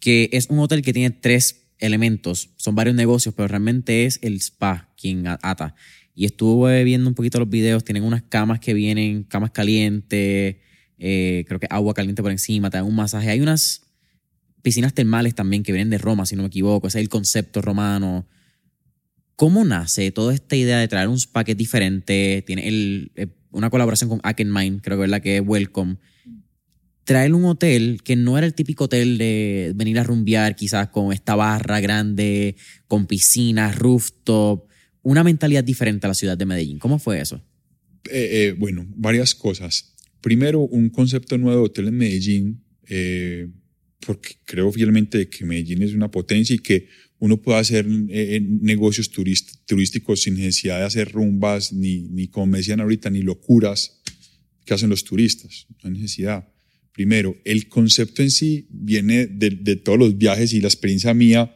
[0.00, 4.36] que es un hotel que tiene tres elementos, son varios negocios, pero realmente es el
[4.36, 5.74] spa quien ata.
[6.16, 10.56] Y estuve viendo un poquito los videos, tienen unas camas que vienen, camas calientes,
[10.98, 13.28] eh, creo que agua caliente por encima, te dan un masaje.
[13.28, 13.82] Hay unas
[14.62, 17.60] piscinas termales también que vienen de Roma, si no me equivoco, ese es el concepto
[17.60, 18.26] romano.
[19.36, 22.42] ¿Cómo nace toda esta idea de traer un spa diferente?
[22.46, 25.98] Tiene el, eh, una colaboración con Akenmine, creo que es la que es Welcome
[27.06, 31.12] traer un hotel que no era el típico hotel de venir a rumbear quizás con
[31.12, 32.56] esta barra grande,
[32.88, 34.65] con piscinas, rooftop,
[35.06, 36.80] una mentalidad diferente a la ciudad de Medellín.
[36.80, 37.40] ¿Cómo fue eso?
[38.10, 39.94] Eh, eh, bueno, varias cosas.
[40.20, 43.46] Primero, un concepto nuevo de hotel en Medellín, eh,
[44.04, 46.88] porque creo fielmente que Medellín es una potencia y que
[47.20, 52.58] uno puede hacer eh, negocios turísticos sin necesidad de hacer rumbas, ni, ni como me
[52.58, 54.00] decían ahorita, ni locuras
[54.64, 55.68] que hacen los turistas.
[55.84, 56.48] No hay necesidad.
[56.90, 61.55] Primero, el concepto en sí viene de, de, todos los viajes y la experiencia mía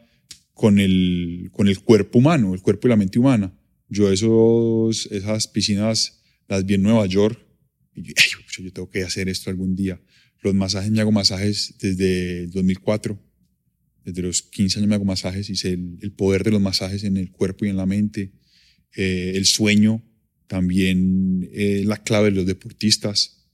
[0.60, 3.58] con el, con el cuerpo humano, el cuerpo y la mente humana.
[3.88, 7.42] Yo esos, esas piscinas las vi en Nueva York
[7.94, 8.12] y yo,
[8.62, 10.02] yo tengo que hacer esto algún día.
[10.42, 13.18] Los masajes, me hago masajes desde el 2004.
[14.04, 17.30] Desde los 15 años me hago masajes y el poder de los masajes en el
[17.30, 18.34] cuerpo y en la mente.
[18.94, 20.04] Eh, el sueño,
[20.46, 23.46] también eh, la clave de los deportistas.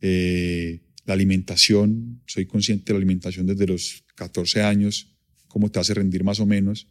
[0.00, 5.13] Eh, la alimentación, soy consciente de la alimentación desde los 14 años,
[5.54, 6.88] cómo te hace rendir más o menos,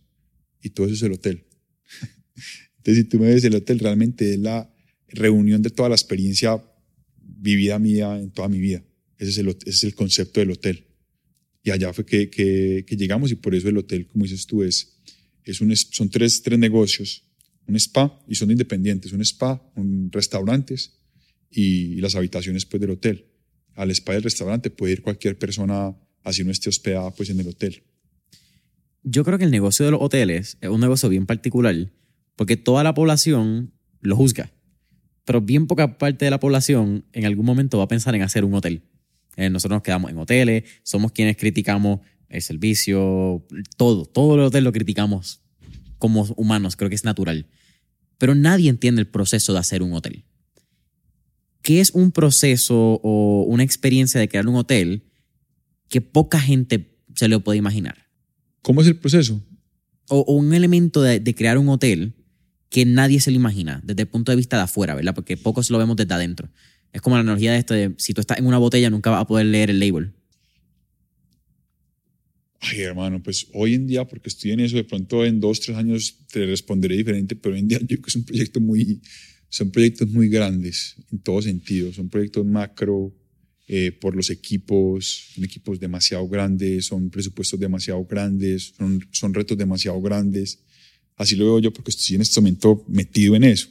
[0.61, 1.43] y todo eso es el hotel.
[2.77, 4.73] Entonces, si tú me ves el hotel, realmente es la
[5.09, 6.63] reunión de toda la experiencia
[7.21, 8.81] vivida mía en toda mi vida.
[9.17, 10.87] Ese es el, ese es el concepto del hotel.
[11.61, 14.63] Y allá fue que, que, que, llegamos y por eso el hotel, como dices tú,
[14.63, 14.97] es,
[15.43, 17.25] es un, son tres, tres negocios.
[17.67, 20.99] Un spa, y son independientes, un spa, un restaurantes
[21.51, 23.25] y, y las habitaciones pues, del hotel
[23.75, 27.47] al spa del restaurante puede ir cualquier persona así no esté hospedada pues en el
[27.47, 27.83] hotel.
[29.03, 31.91] Yo creo que el negocio de los hoteles es un negocio bien particular
[32.35, 34.51] porque toda la población lo juzga,
[35.25, 38.43] pero bien poca parte de la población en algún momento va a pensar en hacer
[38.45, 38.83] un hotel.
[39.35, 41.99] Eh, nosotros nos quedamos en hoteles, somos quienes criticamos
[42.29, 43.45] el servicio,
[43.77, 45.41] todo, todo el hotel lo criticamos
[45.99, 47.47] como humanos, creo que es natural.
[48.17, 50.25] Pero nadie entiende el proceso de hacer un hotel.
[51.63, 55.09] ¿qué es un proceso o una experiencia de crear un hotel
[55.89, 58.02] que poca gente se lo puede imaginar?
[58.63, 59.39] ¿Cómo es el proceso?
[60.09, 62.13] O, o un elemento de, de, crear un hotel
[62.69, 65.13] que nadie se lo imagina desde el punto de vista de afuera, ¿verdad?
[65.13, 66.49] Porque pocos lo vemos desde adentro.
[66.91, 69.21] Es como la analogía de esto de si tú estás en una botella nunca vas
[69.21, 70.13] a poder leer el label.
[72.59, 75.75] Ay, hermano, pues hoy en día, porque estoy en eso, de pronto en dos, tres
[75.75, 79.01] años te responderé diferente, pero hoy en día yo creo que es un proyecto muy,
[79.49, 83.13] son proyectos muy grandes en todo sentido, son proyectos macro
[83.67, 90.01] eh, por los equipos, son equipos demasiado grandes, son presupuestos demasiado grandes, son, retos demasiado
[90.01, 90.59] grandes.
[91.15, 93.69] Así lo veo yo porque estoy en este momento metido en eso.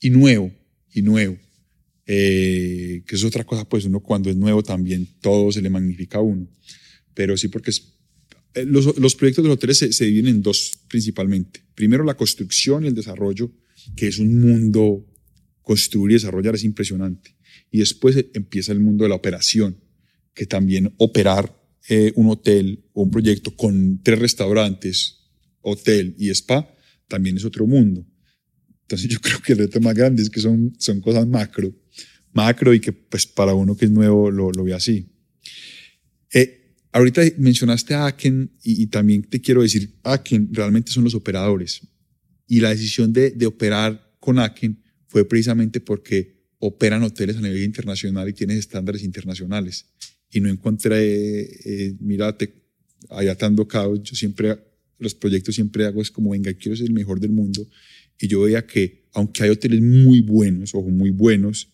[0.00, 0.50] Y nuevo,
[0.92, 1.36] y nuevo.
[2.06, 6.18] Eh, que es otra cosa, pues uno cuando es nuevo también todo se le magnifica
[6.18, 6.48] a uno.
[7.12, 7.70] Pero sí porque
[8.54, 11.60] eh, los, proyectos de los hoteles se, dividen en dos principalmente.
[11.74, 13.50] Primero la construcción y el desarrollo,
[13.96, 15.04] que es un mundo,
[15.60, 17.34] construir y desarrollar es impresionante.
[17.74, 19.76] Y después empieza el mundo de la operación,
[20.32, 25.24] que también operar eh, un hotel o un proyecto con tres restaurantes,
[25.60, 26.72] hotel y spa,
[27.08, 28.06] también es otro mundo.
[28.82, 31.74] Entonces yo creo que el reto más grande es que son, son cosas macro,
[32.32, 35.08] macro y que pues para uno que es nuevo lo, lo ve así.
[36.32, 41.16] Eh, ahorita mencionaste a Aken y, y, también te quiero decir, Aken realmente son los
[41.16, 41.80] operadores.
[42.46, 47.62] Y la decisión de, de operar con Aken fue precisamente porque operan hoteles a nivel
[47.62, 49.86] internacional y tienen estándares internacionales.
[50.30, 52.54] Y no encontré, eh, mírate,
[53.10, 54.58] allá tan caos, yo siempre,
[54.98, 57.66] los proyectos siempre hago es como, venga, quiero ser el mejor del mundo.
[58.18, 61.68] Y yo veía que, aunque hay hoteles muy buenos, ojo, muy buenos,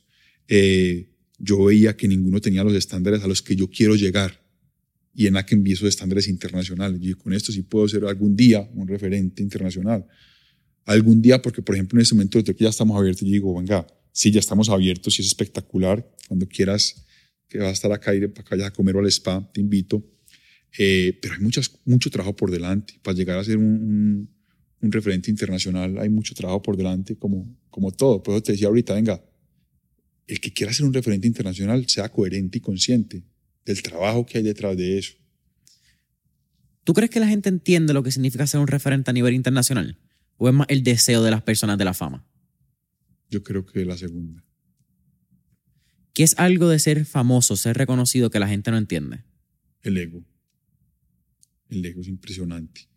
[0.49, 1.09] eh,
[1.39, 4.45] yo veía que ninguno tenía los estándares a los que yo quiero llegar.
[5.15, 7.01] Y en Aken vi esos estándares internacionales.
[7.03, 10.07] Y con esto sí puedo ser algún día un referente internacional.
[10.85, 13.87] Algún día, porque por ejemplo en este momento que ya estamos abiertos, yo digo, venga,
[14.13, 16.09] sí, ya estamos abiertos y es espectacular.
[16.29, 17.07] Cuando quieras
[17.49, 20.05] que vas a estar acá y para que a comer o al spa, te invito.
[20.79, 22.95] Eh, pero hay muchas, mucho trabajo por delante.
[23.03, 24.29] Para llegar a ser un,
[24.83, 28.23] referente internacional hay mucho trabajo por delante, como, como todo.
[28.23, 29.23] Por eso te decía ahorita, venga,
[30.27, 33.25] el que quiera ser un referente internacional sea coherente y consciente
[33.65, 35.15] del trabajo que hay detrás de eso.
[36.85, 39.99] ¿Tú crees que la gente entiende lo que significa ser un referente a nivel internacional?
[40.39, 42.27] ¿O es más el deseo de las personas de la fama?
[43.31, 44.45] Yo creo que la segunda.
[46.13, 49.25] ¿Qué es algo de ser famoso, ser reconocido que la gente no entiende?
[49.83, 50.25] El ego.
[51.69, 52.89] El ego es impresionante.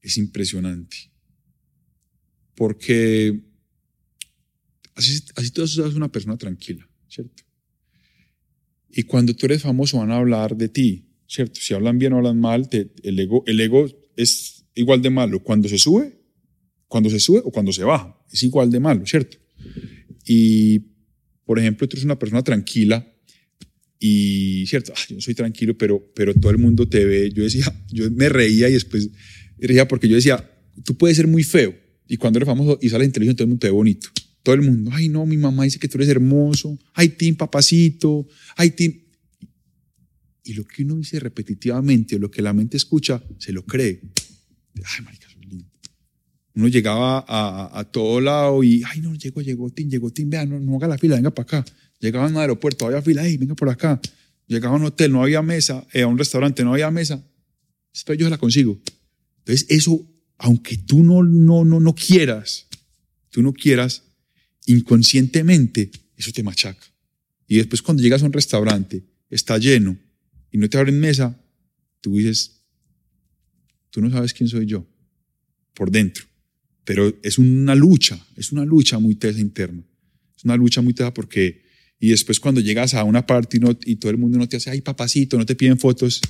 [0.00, 0.96] Es impresionante.
[2.54, 3.42] Porque
[4.94, 7.42] así, así tú eres una persona tranquila, ¿cierto?
[8.88, 11.60] Y cuando tú eres famoso van a hablar de ti, ¿cierto?
[11.60, 13.86] Si hablan bien o hablan mal, te, el, ego, el ego
[14.16, 16.18] es igual de malo cuando se sube,
[16.88, 18.18] cuando se sube o cuando se baja.
[18.30, 19.41] Es igual de malo, ¿cierto?
[20.24, 20.80] Y,
[21.44, 23.06] por ejemplo, tú eres una persona tranquila
[23.98, 24.92] y, ¿cierto?
[25.08, 27.30] yo soy tranquilo, pero, pero todo el mundo te ve.
[27.32, 29.10] Yo decía, yo me reía y después
[29.58, 30.50] reía porque yo decía,
[30.84, 31.74] tú puedes ser muy feo
[32.08, 34.08] y cuando eres famoso y sales inteligente, todo el mundo te ve bonito.
[34.42, 38.26] Todo el mundo, ay no, mi mamá dice que tú eres hermoso, ay Tim, papacito,
[38.56, 39.00] ay Tim.
[40.44, 44.00] Y lo que uno dice repetitivamente o lo que la mente escucha, se lo cree.
[44.74, 45.28] Ay, marica.
[46.54, 50.44] Uno llegaba a, a, todo lado y, ay no, llegó, llegó Tim, llegó Tim, vea,
[50.44, 51.72] no, no haga la fila, venga para acá.
[51.98, 54.00] Llegaba a un aeropuerto, había fila, ay, venga por acá.
[54.46, 57.24] Llegaba a un hotel, no había mesa, eh, a un restaurante, no había mesa.
[57.94, 58.78] Espera, yo se la consigo.
[59.38, 62.66] Entonces, eso, aunque tú no, no, no, no quieras,
[63.30, 64.02] tú no quieras,
[64.66, 66.86] inconscientemente eso te machaca.
[67.46, 69.96] Y después cuando llegas a un restaurante, está lleno
[70.50, 71.38] y no te abren mesa,
[72.00, 72.62] tú dices,
[73.90, 74.86] tú no sabes quién soy yo
[75.74, 76.24] por dentro.
[76.84, 79.82] Pero es una lucha, es una lucha muy tesa interna.
[80.36, 81.62] Es una lucha muy tesa porque,
[82.00, 84.56] y después cuando llegas a una parte y, no, y todo el mundo no te
[84.56, 86.20] hace, ay papacito, no te piden fotos,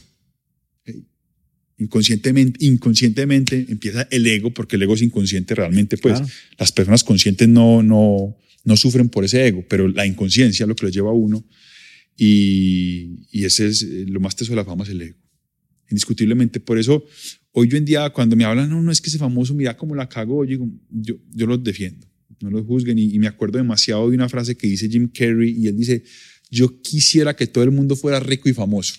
[1.78, 6.32] inconscientemente, inconscientemente empieza el ego, porque el ego es inconsciente realmente, pues claro.
[6.58, 10.76] las personas conscientes no, no, no sufren por ese ego, pero la inconsciencia es lo
[10.76, 11.44] que lo lleva a uno
[12.16, 15.18] y, y ese es lo más teso de la fama es el ego,
[15.90, 16.60] indiscutiblemente.
[16.60, 17.04] Por eso
[17.52, 19.94] hoy yo en día cuando me hablan, no, no es que ese famoso, mira cómo
[19.94, 20.58] la cago, yo,
[20.90, 22.06] yo, yo los defiendo,
[22.40, 25.54] no los juzguen y, y me acuerdo demasiado de una frase que dice Jim Carrey
[25.56, 26.02] y él dice,
[26.50, 28.94] yo quisiera que todo el mundo fuera rico y famoso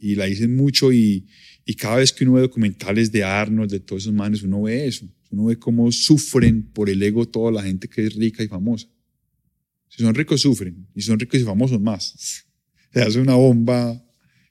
[0.00, 1.26] y la dicen mucho y,
[1.64, 4.86] y cada vez que uno ve documentales de Arnold, de todos esos manes, uno ve
[4.86, 5.06] eso.
[5.30, 8.88] Uno ve cómo sufren por el ego toda la gente que es rica y famosa.
[9.88, 10.88] Si son ricos, sufren.
[10.94, 12.14] Y si son ricos y famosos, más.
[12.92, 14.02] Se hace una bomba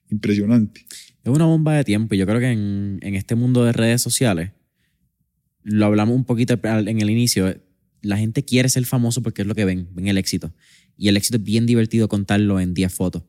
[0.09, 0.85] impresionante.
[1.23, 2.15] Es una bomba de tiempo.
[2.15, 4.51] Y yo creo que en, en este mundo de redes sociales,
[5.63, 7.55] lo hablamos un poquito en el inicio,
[8.01, 10.53] la gente quiere ser famoso porque es lo que ven, ven el éxito.
[10.97, 13.23] Y el éxito es bien divertido contarlo en 10 fotos.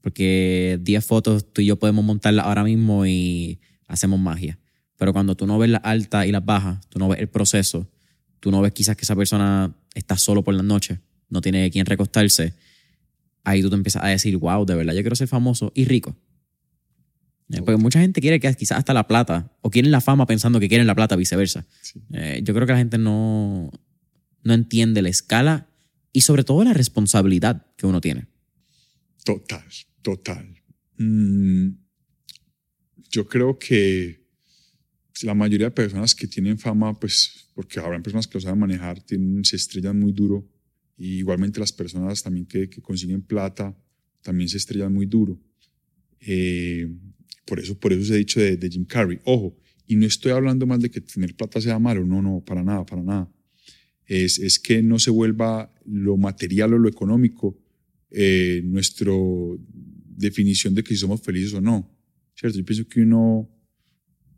[0.00, 4.58] Porque 10 fotos tú y yo podemos montarlas ahora mismo y hacemos magia.
[4.96, 7.88] Pero cuando tú no ves las altas y las bajas, tú no ves el proceso,
[8.38, 11.86] tú no ves quizás que esa persona está solo por la noche, no tiene quien
[11.86, 12.54] recostarse,
[13.44, 16.16] ahí tú te empiezas a decir, wow, de verdad yo quiero ser famoso y rico.
[17.52, 20.60] Eh, Porque mucha gente quiere que quizás hasta la plata, o quieren la fama pensando
[20.60, 21.66] que quieren la plata, viceversa.
[21.80, 22.00] Sí.
[22.12, 23.70] Eh, yo creo que la gente no,
[24.42, 25.68] no entiende la escala
[26.12, 28.28] y sobre todo la responsabilidad que uno tiene.
[29.24, 29.64] Total,
[30.02, 30.62] total.
[30.98, 31.70] Mm,
[33.10, 34.20] yo creo que
[35.22, 39.02] la mayoría de personas que tienen fama, pues, porque habrán personas que lo saben manejar,
[39.02, 40.48] tienen, se estrellan muy duro.
[40.96, 43.76] Y igualmente las personas también que, que consiguen plata
[44.22, 45.38] también se estrellan muy duro.
[46.20, 46.88] Eh,
[47.44, 49.18] por eso, por eso se ha dicho de, de Jim Carrey.
[49.24, 52.62] Ojo, y no estoy hablando más de que tener plata sea malo, no, no, para
[52.62, 53.28] nada, para nada.
[54.06, 57.58] Es, es que no se vuelva lo material o lo económico
[58.10, 59.12] eh, nuestra
[60.16, 61.90] definición de que si somos felices o no.
[62.34, 62.58] ¿Cierto?
[62.58, 63.48] Yo pienso que uno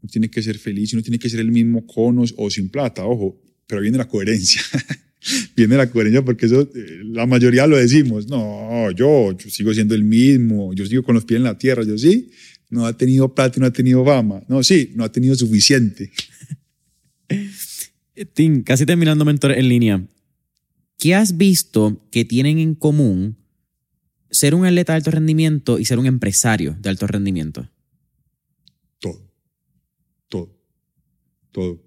[0.02, 2.68] no tiene que ser feliz, uno tiene que ser el mismo con o, o sin
[2.68, 4.62] plata, ojo, pero viene la coherencia.
[5.56, 8.26] viene la coherencia porque eso eh, la mayoría lo decimos.
[8.26, 11.84] No, yo, yo sigo siendo el mismo, yo sigo con los pies en la tierra,
[11.84, 12.30] yo sí,
[12.72, 14.42] no ha tenido plata y no ha tenido fama.
[14.48, 16.10] No, sí, no ha tenido suficiente.
[18.34, 20.08] Tim, casi terminando mentor en línea.
[20.98, 23.36] ¿Qué has visto que tienen en común
[24.30, 27.68] ser un atleta de alto rendimiento y ser un empresario de alto rendimiento?
[28.98, 29.30] Todo,
[30.28, 30.58] todo,
[31.50, 31.82] todo.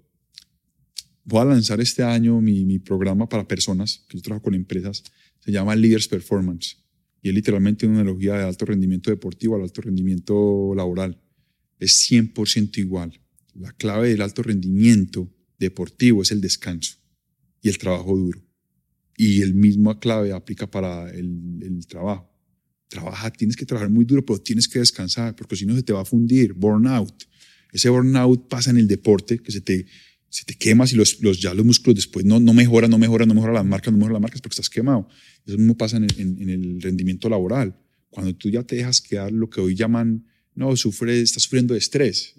[1.24, 5.02] Voy a lanzar este año mi, mi programa para personas, que yo trabajo con empresas,
[5.40, 6.76] se llama Leaders Performance.
[7.22, 11.20] Y es literalmente una analogía de alto rendimiento deportivo al alto rendimiento laboral.
[11.78, 13.20] Es 100% igual.
[13.54, 16.98] La clave del alto rendimiento deportivo es el descanso
[17.62, 18.42] y el trabajo duro.
[19.16, 22.30] Y el mismo clave aplica para el, el trabajo.
[22.88, 25.92] Trabaja, tienes que trabajar muy duro, pero tienes que descansar, porque si no se te
[25.92, 27.24] va a fundir, burnout.
[27.72, 29.86] Ese burnout pasa en el deporte, que se te,
[30.36, 33.26] se te quemas y los, los, ya los músculos después no, no mejoran, no mejoran,
[33.26, 35.08] no mejoran las marcas, no mejoran las marcas porque estás quemado.
[35.46, 37.74] Eso mismo pasa en el, en, en el rendimiento laboral.
[38.10, 41.78] Cuando tú ya te dejas quedar lo que hoy llaman, no, sufre, estás sufriendo de
[41.78, 42.34] estrés,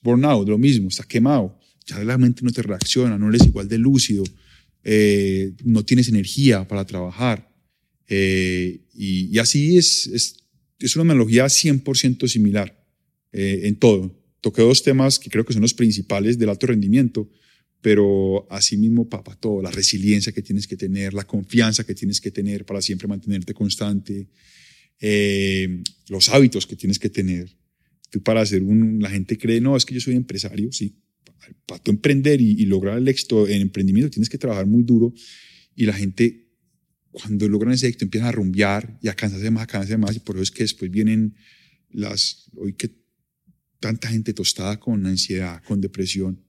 [0.00, 1.58] burnout, lo mismo, está quemado.
[1.86, 4.22] Ya la mente no te reacciona, no eres igual de lúcido,
[4.84, 7.52] eh, no tienes energía para trabajar.
[8.06, 10.36] Eh, y, y, así es, es,
[10.78, 12.80] es, una analogía 100% similar
[13.32, 14.23] eh, en todo.
[14.44, 17.30] Toqué dos temas que creo que son los principales del alto rendimiento,
[17.80, 22.20] pero así mismo para todo, la resiliencia que tienes que tener, la confianza que tienes
[22.20, 24.28] que tener para siempre mantenerte constante,
[25.00, 27.56] eh, los hábitos que tienes que tener.
[28.10, 30.94] Tú para hacer un, la gente cree, no, es que yo soy empresario, sí,
[31.64, 35.14] para tú emprender y, y lograr el éxito en emprendimiento tienes que trabajar muy duro
[35.74, 36.50] y la gente
[37.12, 40.20] cuando logran ese éxito empiezan a rumbear y a cansarse más, a cansarse más y
[40.20, 41.34] por eso es que después vienen
[41.88, 43.03] las, hoy que
[43.84, 46.40] tanta gente tostada con ansiedad, con depresión.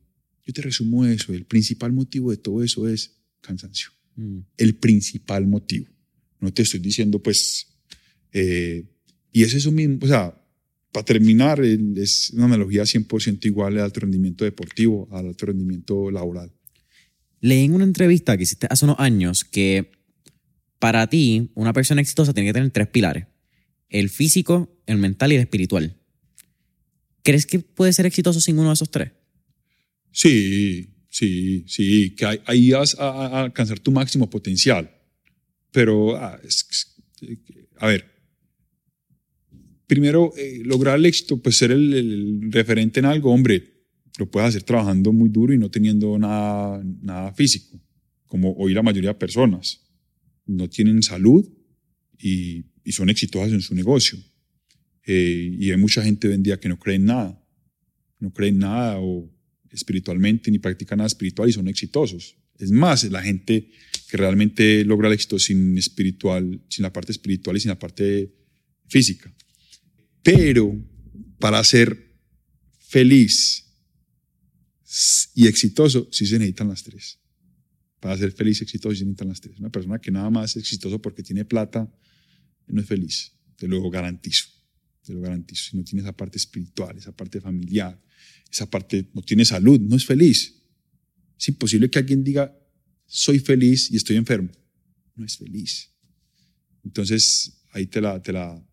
[0.46, 3.90] Yo te resumo eso, el principal motivo de todo eso es cansancio.
[4.16, 4.40] Mm.
[4.56, 5.88] El principal motivo.
[6.40, 7.68] No te estoy diciendo pues,
[8.32, 8.86] eh,
[9.34, 10.42] y es eso mismo, o sea,
[10.94, 16.54] para terminar, es una analogía 100% igual al alto rendimiento deportivo, al alto rendimiento laboral.
[17.42, 19.92] Leí en una entrevista que hiciste hace unos años que
[20.80, 23.26] para ti, una persona exitosa tiene que tener tres pilares:
[23.90, 25.98] el físico, el mental y el espiritual.
[27.26, 29.12] ¿Crees que puede ser exitoso sin uno de esos tres?
[30.12, 34.92] Sí, sí, sí, que ahí vas a, a alcanzar tu máximo potencial.
[35.72, 36.40] Pero, a,
[37.80, 38.06] a ver,
[39.88, 43.74] primero, eh, lograr el éxito, pues ser el, el, referente en algo, hombre,
[44.20, 47.82] lo puedes hacer trabajando muy duro y no teniendo nada, nada físico,
[48.28, 49.82] como hoy la mayoría de personas.
[50.46, 51.44] No tienen salud
[52.20, 54.20] y, y son exitosas en su negocio.
[55.06, 57.42] Eh, y hay mucha gente hoy en día que no cree en nada,
[58.20, 59.32] no cree en nada o
[59.72, 62.36] espiritualmente ni practica nada espiritual y son exitosos.
[62.58, 63.70] Es más, la gente
[64.10, 68.34] que realmente logra el éxito sin espiritual, sin la parte espiritual y sin la parte
[68.88, 69.34] física.
[70.24, 70.76] Pero
[71.40, 72.16] para ser
[72.80, 73.66] feliz
[75.34, 77.20] y exitoso, sí se necesitan las tres.
[78.00, 79.60] Para ser feliz y exitoso, sí se necesitan las tres.
[79.60, 81.92] Una persona que nada más es exitoso porque tiene plata,
[82.68, 83.34] no es feliz.
[83.58, 84.55] Te lo garantizo.
[85.06, 85.70] Te lo garantizo.
[85.70, 88.02] Si no tiene esa parte espiritual, esa parte familiar,
[88.52, 90.56] esa parte no tiene salud, no es feliz.
[91.38, 92.58] Es imposible que alguien diga,
[93.06, 94.52] soy feliz y estoy enfermo.
[95.16, 95.92] No es feliz.
[96.84, 98.64] Entonces, ahí te la, te la,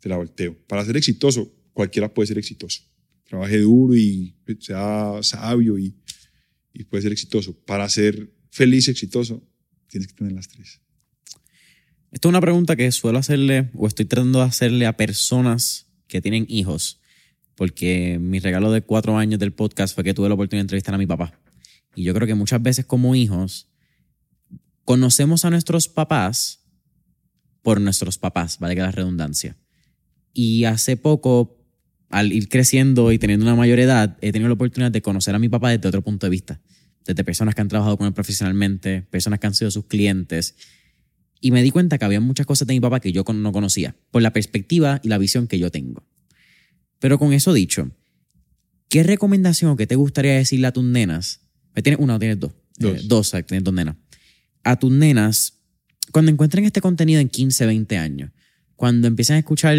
[0.00, 0.56] te la volteo.
[0.66, 2.82] Para ser exitoso, cualquiera puede ser exitoso.
[3.24, 5.94] Trabaje duro y sea sabio y,
[6.72, 7.58] y puede ser exitoso.
[7.64, 9.46] Para ser feliz exitoso,
[9.86, 10.80] tienes que tener las tres.
[12.10, 16.22] Esta es una pregunta que suelo hacerle o estoy tratando de hacerle a personas que
[16.22, 17.00] tienen hijos,
[17.54, 20.94] porque mi regalo de cuatro años del podcast fue que tuve la oportunidad de entrevistar
[20.94, 21.38] a mi papá.
[21.94, 23.68] Y yo creo que muchas veces como hijos
[24.84, 26.64] conocemos a nuestros papás
[27.60, 29.58] por nuestros papás, vale que la redundancia.
[30.32, 31.58] Y hace poco,
[32.08, 35.38] al ir creciendo y teniendo una mayor edad, he tenido la oportunidad de conocer a
[35.38, 36.62] mi papá desde otro punto de vista.
[37.04, 40.54] Desde personas que han trabajado con él profesionalmente, personas que han sido sus clientes.
[41.40, 43.96] Y me di cuenta que había muchas cosas de mi papá que yo no conocía,
[44.10, 46.04] por la perspectiva y la visión que yo tengo.
[46.98, 47.90] Pero con eso dicho,
[48.88, 51.40] ¿qué recomendación que te gustaría decirle a tus nenas?
[51.82, 52.52] ¿Tienes una o tienes dos?
[52.76, 52.98] Dos.
[52.98, 53.96] Eh, dos, tienes dos nenas.
[54.64, 55.54] A tus nenas,
[56.12, 58.30] cuando encuentren este contenido en 15, 20 años,
[58.74, 59.76] cuando empiecen a escuchar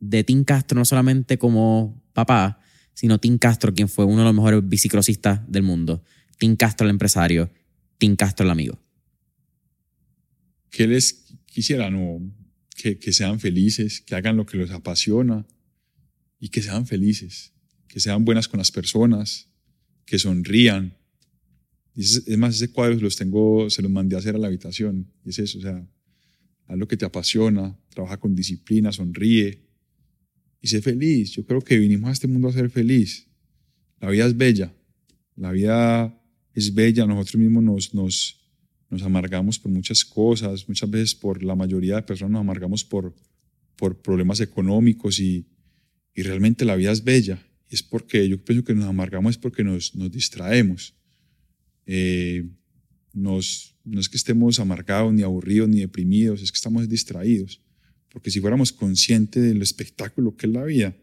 [0.00, 2.60] de Tim Castro no solamente como papá,
[2.94, 6.02] sino Tim Castro, quien fue uno de los mejores biciclosistas del mundo,
[6.38, 7.50] Tim Castro el empresario,
[7.98, 8.78] Tim Castro el amigo.
[10.72, 11.90] ¿Qué les quisiera?
[11.90, 12.18] No,
[12.74, 15.46] que, que sean felices, que hagan lo que los apasiona
[16.40, 17.52] y que sean felices,
[17.86, 19.48] que sean buenas con las personas,
[20.06, 20.96] que sonrían.
[21.94, 25.12] Es, es más, ese cuadro los tengo, se los mandé a hacer a la habitación.
[25.24, 25.86] Y es eso, o sea,
[26.66, 29.60] haz lo que te apasiona, trabaja con disciplina, sonríe
[30.62, 31.32] y sé feliz.
[31.32, 33.28] Yo creo que vinimos a este mundo a ser feliz.
[34.00, 34.74] La vida es bella,
[35.36, 36.18] la vida
[36.54, 38.41] es bella, nosotros mismos nos, nos,
[38.92, 43.14] nos amargamos por muchas cosas, muchas veces por la mayoría de personas nos amargamos por,
[43.74, 45.46] por problemas económicos y,
[46.14, 47.42] y realmente la vida es bella.
[47.70, 50.94] Y es porque yo pienso que nos amargamos es porque nos, nos distraemos.
[51.86, 52.46] Eh,
[53.14, 57.62] nos, no es que estemos amargados, ni aburridos, ni deprimidos, es que estamos distraídos.
[58.10, 60.94] Porque si fuéramos conscientes del espectáculo que es la vida,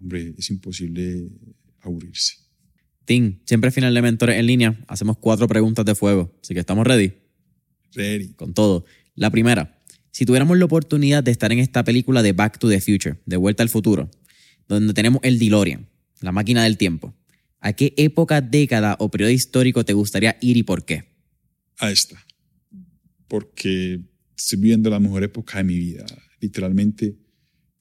[0.00, 1.28] hombre, es imposible
[1.82, 2.45] aburrirse.
[3.06, 6.86] Tim, siempre final de Mentores en línea, hacemos cuatro preguntas de fuego, así que estamos
[6.86, 7.12] ready.
[7.94, 8.34] Ready.
[8.34, 8.84] Con todo.
[9.14, 9.80] La primera,
[10.10, 13.36] si tuviéramos la oportunidad de estar en esta película de Back to the Future, de
[13.36, 14.10] Vuelta al Futuro,
[14.68, 15.88] donde tenemos el DeLorean,
[16.20, 17.14] la máquina del tiempo,
[17.60, 21.04] ¿a qué época, década o periodo histórico te gustaría ir y por qué?
[21.78, 22.26] A esta.
[23.28, 24.00] Porque
[24.36, 26.04] estoy viviendo la mejor época de mi vida.
[26.40, 27.16] Literalmente,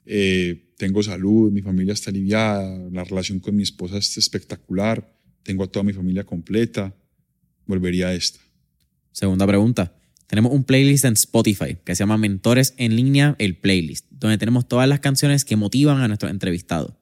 [0.05, 5.63] eh, tengo salud, mi familia está aliviada, la relación con mi esposa es espectacular, tengo
[5.63, 6.93] a toda mi familia completa.
[7.65, 8.39] Volvería a esta.
[9.11, 9.95] Segunda pregunta.
[10.27, 14.67] Tenemos un playlist en Spotify que se llama Mentores en línea, el playlist, donde tenemos
[14.67, 16.93] todas las canciones que motivan a nuestros entrevistados.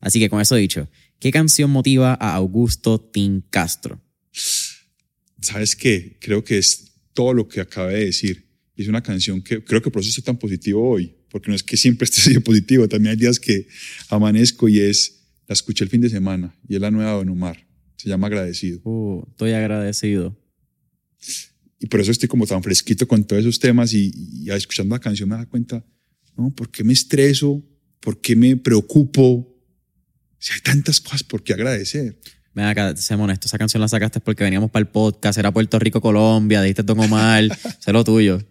[0.00, 0.88] Así que con eso dicho,
[1.18, 4.00] ¿qué canción motiva a Augusto Tim Castro?
[5.40, 6.16] ¿Sabes qué?
[6.20, 8.46] Creo que es todo lo que acabé de decir.
[8.76, 11.62] Es una canción que creo que por eso estoy tan positivo hoy, porque no es
[11.62, 13.66] que siempre esté positivo, también hay días que
[14.08, 17.66] amanezco y es, la escuché el fin de semana y es la nueva Don Omar.
[17.96, 18.80] Se llama Agradecido.
[18.84, 20.36] Uh, estoy agradecido.
[21.78, 25.00] Y por eso estoy como tan fresquito con todos esos temas y, y escuchando la
[25.00, 25.84] canción me da cuenta,
[26.36, 26.54] ¿no?
[26.54, 27.62] ¿Por qué me estreso?
[28.00, 29.46] ¿Por qué me preocupo?
[30.38, 32.18] Si hay tantas cosas por qué agradecer.
[32.52, 35.78] Ven acá, seamos honestos, esa canción la sacaste porque veníamos para el podcast, era Puerto
[35.78, 37.44] Rico, Colombia, dijiste Don Omar,
[37.78, 38.42] sé lo tuyo.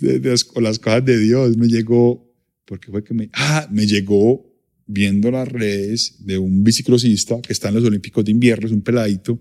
[0.00, 2.34] De, de las, cosas de Dios me llegó,
[2.64, 4.44] porque fue que me, ah, me llegó
[4.86, 8.82] viendo las redes de un biciclosista que está en los Olímpicos de Invierno, es un
[8.82, 9.40] peladito,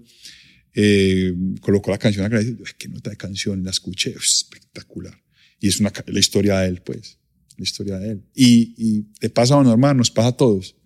[0.75, 5.19] eh, colocó la canción agradecido, ay, qué nota de canción, la escuché, espectacular.
[5.59, 7.17] Y es una, la historia de él, pues,
[7.57, 8.23] la historia de él.
[8.35, 10.76] Y, y te pasa a un hermano, nos pasa a todos.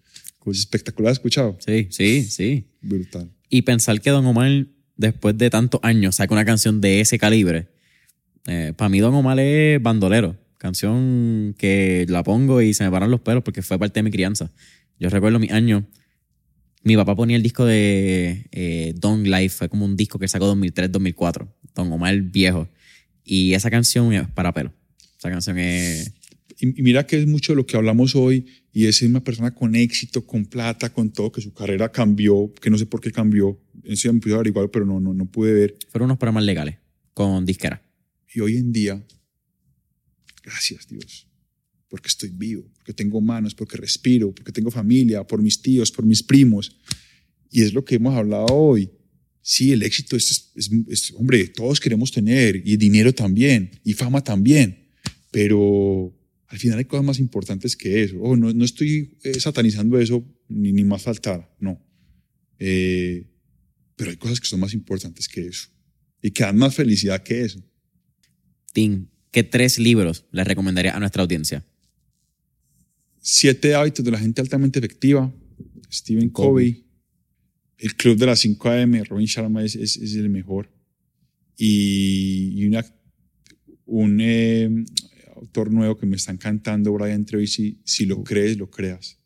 [0.45, 1.57] Espectacular, escuchado.
[1.59, 2.67] Sí, sí, sí.
[2.81, 3.29] Brutal.
[3.49, 4.67] Y pensar que Don Omar,
[4.97, 7.67] después de tantos años, saca una canción de ese calibre,
[8.47, 10.37] eh, para mí Don Omar es bandolero.
[10.57, 14.11] Canción que la pongo y se me paran los pelos porque fue parte de mi
[14.11, 14.51] crianza.
[14.99, 15.83] Yo recuerdo mis años,
[16.83, 20.53] mi papá ponía el disco de eh, Don Life, fue como un disco que sacó
[20.55, 22.67] 2003-2004, Don Omar viejo.
[23.23, 24.73] Y esa canción es para pelo.
[25.17, 26.13] Esa canción es...
[26.62, 29.76] Y, mira que es mucho de lo que hablamos hoy y es una persona con
[29.76, 33.59] éxito, con plata, con todo, que su carrera cambió, que no sé por qué cambió.
[33.84, 35.78] Eso ya me pude averiguar, pero no, no, no pude ver.
[35.89, 36.78] Fueron unos programas legales
[37.16, 37.82] con disquera.
[38.34, 39.03] Y hoy en día,
[40.43, 41.28] gracias Dios,
[41.89, 46.05] porque estoy vivo, porque tengo manos, porque respiro, porque tengo familia, por mis tíos, por
[46.05, 46.78] mis primos.
[47.49, 48.91] Y es lo que hemos hablado hoy.
[49.41, 54.24] Sí, el éxito es, es, es, hombre, todos queremos tener, y dinero también, y fama
[54.24, 54.88] también,
[55.32, 56.16] pero
[56.52, 58.18] al final hay cosas más importantes que eso.
[58.20, 61.82] Oh, no, no estoy eh, satanizando eso, ni, ni más faltar, no.
[62.60, 63.26] Eh,
[63.95, 65.70] pero hay cosas que son más importantes que eso,
[66.22, 67.64] y que dan más felicidad que eso.
[68.74, 71.66] Tim, ¿qué tres libros le recomendaría a nuestra audiencia?
[73.22, 75.34] Siete hábitos de la gente altamente efectiva,
[75.89, 76.86] Stephen Covey.
[77.78, 80.70] El Club de las 5 AM, Robin Sharma es, es, es el mejor.
[81.58, 82.86] Y, y una,
[83.86, 84.70] un eh,
[85.41, 89.19] autor nuevo que me está encantando, Brian Tracy, si lo crees, lo creas.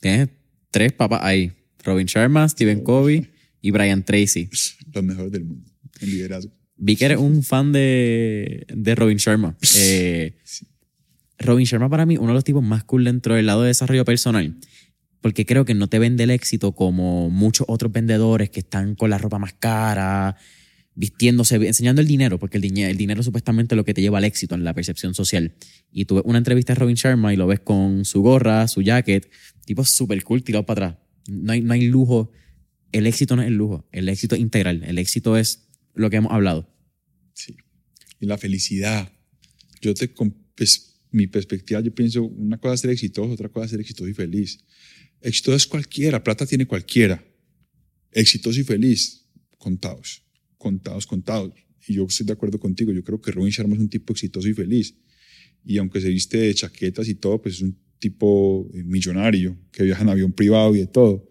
[0.00, 0.28] Tienes
[0.70, 1.52] tres papas ahí.
[1.82, 3.30] Robin Sharma, Stephen Covey
[3.62, 4.50] y Brian Tracy.
[4.92, 5.70] Los mejores del mundo
[6.00, 6.52] en liderazgo.
[6.76, 9.56] Vi que eres un fan de, de Robin Sharma.
[9.78, 10.36] Eh,
[11.38, 14.04] Robin Sharma para mí uno de los tipos más cool dentro del lado de desarrollo
[14.04, 14.56] personal.
[15.20, 19.10] Porque creo que no te vende el éxito como muchos otros vendedores que están con
[19.10, 20.36] la ropa más cara,
[20.96, 24.18] vistiéndose, enseñando el dinero, porque el, dinero, el dinero es supuestamente lo que te lleva
[24.18, 25.54] al éxito en la percepción social.
[25.92, 29.30] Y tuve una entrevista de Robin Sharma y lo ves con su gorra, su jacket,
[29.66, 31.02] tipo súper cool tirado para atrás.
[31.28, 32.32] No hay, no hay lujo.
[32.92, 34.82] El éxito no es el lujo, el éxito integral.
[34.84, 36.74] El éxito es lo que hemos hablado.
[37.34, 37.56] Sí.
[38.18, 39.12] Y la felicidad.
[39.82, 43.70] Yo te, pues, mi perspectiva, yo pienso, una cosa es ser exitoso, otra cosa es
[43.72, 44.64] ser exitoso y feliz.
[45.20, 47.22] Exitoso es cualquiera, plata tiene cualquiera.
[48.12, 49.26] Exitoso y feliz,
[49.58, 50.22] contados,
[50.66, 51.52] contados, contados.
[51.86, 54.48] Y yo estoy de acuerdo contigo, yo creo que Robin Sharma es un tipo exitoso
[54.48, 54.96] y feliz.
[55.64, 59.84] Y aunque se viste de chaquetas y todo, pues es un tipo eh, millonario que
[59.84, 61.28] viaja en avión privado y de todo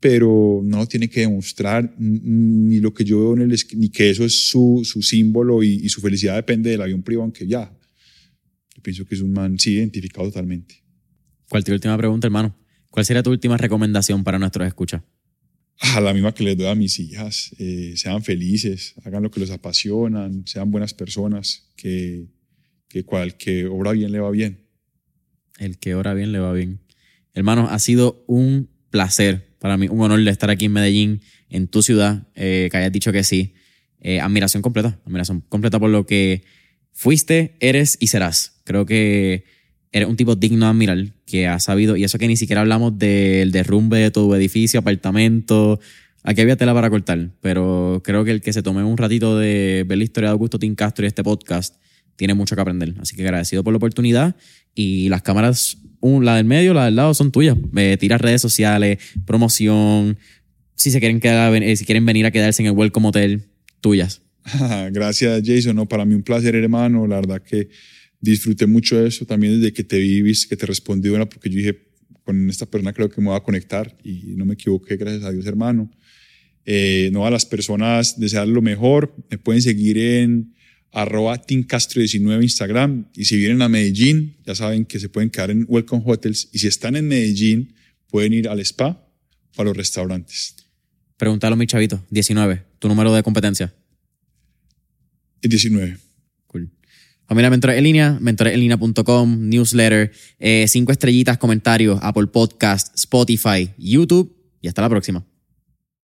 [0.00, 4.24] pero no tiene que demostrar ni lo que yo veo en el ni que eso
[4.24, 7.76] es su, su símbolo y, su felicidad depende del avión privado que ya.
[8.76, 10.84] Yo pienso que es un man, sí, identificado totalmente.
[11.48, 12.56] ¿Cuál tu última pregunta, hermano?
[12.90, 15.02] ¿Cuál sería tu última recomendación para nuestros escuchas?
[15.94, 17.54] Ah, la misma que les doy a mis hijas.
[17.58, 22.26] Eh, sean felices, hagan lo que los apasionan, sean buenas personas, que,
[22.88, 24.66] que cual que obra bien le va bien.
[25.58, 26.80] El que obra bien le va bien.
[27.32, 31.68] Hermano, ha sido un placer para mí un honor de estar aquí en Medellín, en
[31.68, 33.54] tu ciudad, eh, que hayas dicho que sí.
[34.00, 36.44] Eh, admiración completa, admiración completa por lo que
[36.92, 38.60] fuiste, eres y serás.
[38.64, 39.44] Creo que
[39.92, 42.98] eres un tipo digno de admirar, que ha sabido, y eso que ni siquiera hablamos
[42.98, 45.80] del derrumbe de tu edificio, apartamento.
[46.24, 49.84] Aquí había tela para cortar, pero creo que el que se tome un ratito de
[49.86, 51.76] ver la historia de Augusto Tim Castro y este podcast
[52.16, 52.94] tiene mucho que aprender.
[53.00, 54.36] Así que agradecido por la oportunidad
[54.74, 57.56] y las cámaras la del medio, la del lado son tuyas.
[57.76, 60.18] Eh, tiras redes sociales, promoción.
[60.74, 63.48] Si se quieren quedar, eh, si quieren venir a quedarse en el Welcome Hotel,
[63.80, 64.22] tuyas.
[64.92, 65.76] Gracias, Jason.
[65.76, 67.06] No, para mí un placer, hermano.
[67.06, 67.68] La verdad que
[68.20, 71.58] disfruté mucho de eso también desde que te vi, que te respondí, bueno, porque yo
[71.58, 71.88] dije,
[72.24, 75.32] con esta persona creo que me voy a conectar y no me equivoqué, gracias a
[75.32, 75.90] Dios, hermano.
[76.70, 79.14] Eh, no a las personas desear lo mejor.
[79.30, 80.54] Me pueden seguir en
[80.92, 83.08] arroba Castro19 Instagram.
[83.14, 86.50] Y si vienen a Medellín, ya saben que se pueden quedar en Welcome Hotels.
[86.52, 87.74] Y si están en Medellín,
[88.08, 89.02] pueden ir al spa
[89.56, 90.56] o a los restaurantes.
[91.16, 92.04] Pregúntalo, mi chavito.
[92.10, 92.62] 19.
[92.78, 93.74] ¿Tu número de competencia?
[95.40, 96.07] 19.
[97.28, 104.68] Familia Mentores en línea, mentoresenlinea.com, newsletter, eh, cinco estrellitas, comentarios, Apple Podcast, Spotify, YouTube y
[104.68, 105.22] hasta la próxima.